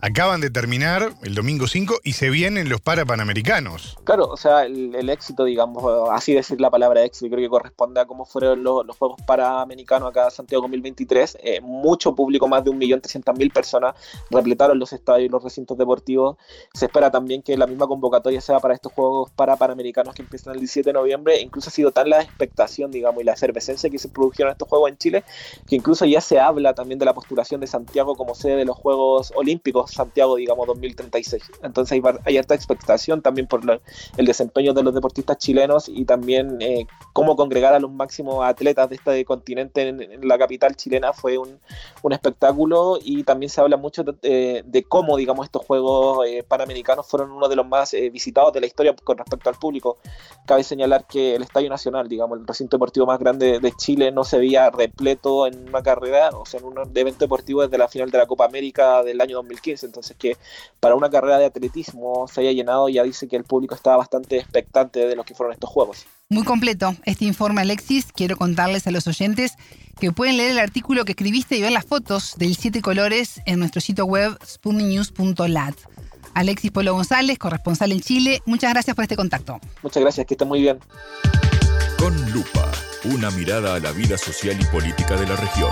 acaban 0.00 0.40
de 0.40 0.50
terminar 0.50 1.14
el 1.22 1.34
domingo 1.34 1.66
5 1.66 2.00
y 2.04 2.12
se 2.12 2.30
vienen 2.30 2.68
los 2.68 2.80
Parapanamericanos. 2.80 3.96
Claro, 4.04 4.28
o 4.28 4.36
sea, 4.36 4.64
el, 4.64 5.08
éxito, 5.08 5.44
digamos, 5.44 5.84
así 6.10 6.34
decir 6.34 6.60
la 6.60 6.70
palabra 6.70 7.04
éxito, 7.04 7.30
creo 7.30 7.40
que 7.40 7.48
corresponde 7.48 8.00
a 8.00 8.06
cómo 8.06 8.24
fueron 8.24 8.62
los, 8.62 8.84
Juegos 8.96 9.20
Panamericanos 9.26 10.10
acá 10.10 10.24
en 10.24 10.30
Santiago 10.30 10.62
2023. 10.62 11.38
Eh, 11.42 11.60
mucho 11.60 12.14
público, 12.14 12.48
más 12.48 12.64
de 12.64 12.70
1.300.000 12.70 13.52
personas 13.52 13.94
repletaron 14.30 14.78
los 14.78 14.92
estadios 14.92 15.28
y 15.28 15.28
los 15.30 15.42
recintos 15.42 15.76
deportivos. 15.76 16.36
Se 16.74 16.86
espera 16.86 17.10
también 17.10 17.42
que 17.42 17.56
la 17.56 17.66
misma 17.66 17.86
convocatoria 17.86 18.40
sea 18.40 18.60
para 18.60 18.74
estos 18.74 18.92
Juegos 18.92 19.30
Parapanamericanos 19.32 20.14
que 20.14 20.22
empiezan 20.22 20.54
el 20.54 20.60
17 20.60 20.90
de 20.90 20.94
noviembre. 20.94 21.40
Incluso 21.40 21.68
ha 21.68 21.72
sido 21.72 21.90
tan 21.90 22.10
la 22.10 22.22
expectación, 22.22 22.90
digamos, 22.90 23.22
y 23.22 23.24
la 23.24 23.32
efervescencia 23.32 23.90
que 23.90 23.98
se 23.98 24.08
produjeron 24.08 24.52
estos 24.52 24.68
Juegos 24.68 24.90
en 24.90 24.98
Chile, 24.98 25.24
que 25.66 25.76
incluso 25.76 26.04
ya 26.04 26.20
se 26.20 26.38
habla 26.38 26.74
también 26.74 26.98
de 26.98 27.04
la 27.04 27.14
postulación 27.14 27.60
de 27.60 27.66
Santiago 27.66 28.14
como 28.14 28.34
sede 28.34 28.56
de 28.56 28.64
los 28.64 28.76
Juegos 28.76 29.32
Olímpicos 29.34 29.85
Santiago, 29.86 30.36
digamos, 30.36 30.66
2036. 30.66 31.42
Entonces 31.62 31.92
hay, 31.92 32.02
hay 32.24 32.38
harta 32.38 32.54
expectación 32.54 33.22
también 33.22 33.46
por 33.46 33.60
el 34.16 34.26
desempeño 34.26 34.72
de 34.72 34.82
los 34.82 34.94
deportistas 34.94 35.38
chilenos 35.38 35.88
y 35.88 36.04
también 36.04 36.58
eh, 36.60 36.86
cómo 37.12 37.36
congregar 37.36 37.74
a 37.74 37.80
los 37.80 37.90
máximos 37.90 38.44
atletas 38.44 38.88
de 38.88 38.96
este 38.96 39.24
continente 39.24 39.88
en, 39.88 40.28
la 40.28 40.38
capital 40.38 40.76
chilena 40.76 41.12
fue 41.12 41.38
un, 41.38 41.58
espectáculo 42.10 42.98
y 43.02 43.24
también 43.24 43.50
se 43.50 43.60
habla 43.60 43.76
mucho 43.76 44.04
de, 44.04 44.86
cómo, 44.88 45.16
digamos, 45.16 45.44
estos 45.44 45.66
Juegos 45.66 46.26
eh, 46.26 46.44
Panamericanos 46.46 47.06
fueron 47.06 47.32
uno 47.32 47.48
de 47.48 47.56
los 47.56 47.66
más 47.66 47.92
eh, 47.94 48.10
visitados 48.10 48.52
de 48.52 48.60
la 48.60 48.66
historia 48.66 48.94
con 49.02 49.18
respecto 49.18 49.50
al 49.50 49.56
público. 49.56 49.98
Cabe 50.46 50.62
señalar 50.62 51.06
que 51.06 51.34
el 51.34 51.42
Estadio 51.42 51.68
Nacional, 51.68 52.08
digamos, 52.08 52.38
el 52.38 52.46
recinto 52.46 52.76
deportivo 52.76 53.06
más 53.06 53.18
grande 53.18 53.58
de 53.58 53.72
Chile, 53.72 54.12
no 54.12 54.22
se 54.24 54.38
veía 54.38 54.70
repleto 54.70 55.46
en 55.46 55.68
una 55.68 55.82
carrera, 55.82 56.30
o 56.30 56.46
sea, 56.46 56.60
en 56.60 56.66
un 56.66 56.78
evento 56.94 57.24
deportivo 57.24 57.62
desde 57.62 57.76
la 57.76 57.88
final 57.88 58.10
de 58.10 58.18
la 58.18 58.26
Copa 58.26 58.44
América 58.44 59.02
del 59.02 59.20
año 59.20 59.36
2015 59.36 59.75
entonces 59.84 60.16
que 60.16 60.36
para 60.80 60.94
una 60.94 61.10
carrera 61.10 61.38
de 61.38 61.46
atletismo 61.46 62.28
se 62.28 62.40
haya 62.40 62.52
llenado 62.52 62.88
ya 62.88 63.02
dice 63.02 63.28
que 63.28 63.36
el 63.36 63.44
público 63.44 63.74
estaba 63.74 63.96
bastante 63.96 64.38
expectante 64.38 65.06
de 65.06 65.16
lo 65.16 65.24
que 65.24 65.34
fueron 65.34 65.52
estos 65.52 65.70
juegos. 65.70 66.06
Muy 66.28 66.44
completo 66.44 66.94
este 67.04 67.24
informe, 67.24 67.60
Alexis. 67.60 68.12
Quiero 68.12 68.36
contarles 68.36 68.86
a 68.86 68.90
los 68.90 69.06
oyentes 69.06 69.52
que 69.98 70.12
pueden 70.12 70.36
leer 70.36 70.50
el 70.50 70.58
artículo 70.58 71.04
que 71.04 71.12
escribiste 71.12 71.56
y 71.56 71.62
ver 71.62 71.72
las 71.72 71.84
fotos 71.84 72.34
del 72.36 72.56
Siete 72.56 72.82
Colores 72.82 73.40
en 73.46 73.58
nuestro 73.58 73.80
sitio 73.80 74.06
web 74.06 74.36
spunnynews.lat. 74.44 75.74
Alexis 76.34 76.70
Polo 76.70 76.92
González, 76.92 77.38
corresponsal 77.38 77.92
en 77.92 78.00
Chile, 78.00 78.42
muchas 78.44 78.72
gracias 78.72 78.94
por 78.94 79.04
este 79.04 79.16
contacto. 79.16 79.58
Muchas 79.82 80.02
gracias, 80.02 80.26
que 80.26 80.34
esté 80.34 80.44
muy 80.44 80.60
bien. 80.60 80.78
Con 81.98 82.14
Lupa, 82.32 82.70
una 83.04 83.30
mirada 83.30 83.76
a 83.76 83.80
la 83.80 83.92
vida 83.92 84.18
social 84.18 84.56
y 84.60 84.64
política 84.66 85.16
de 85.16 85.26
la 85.26 85.36
región. 85.36 85.70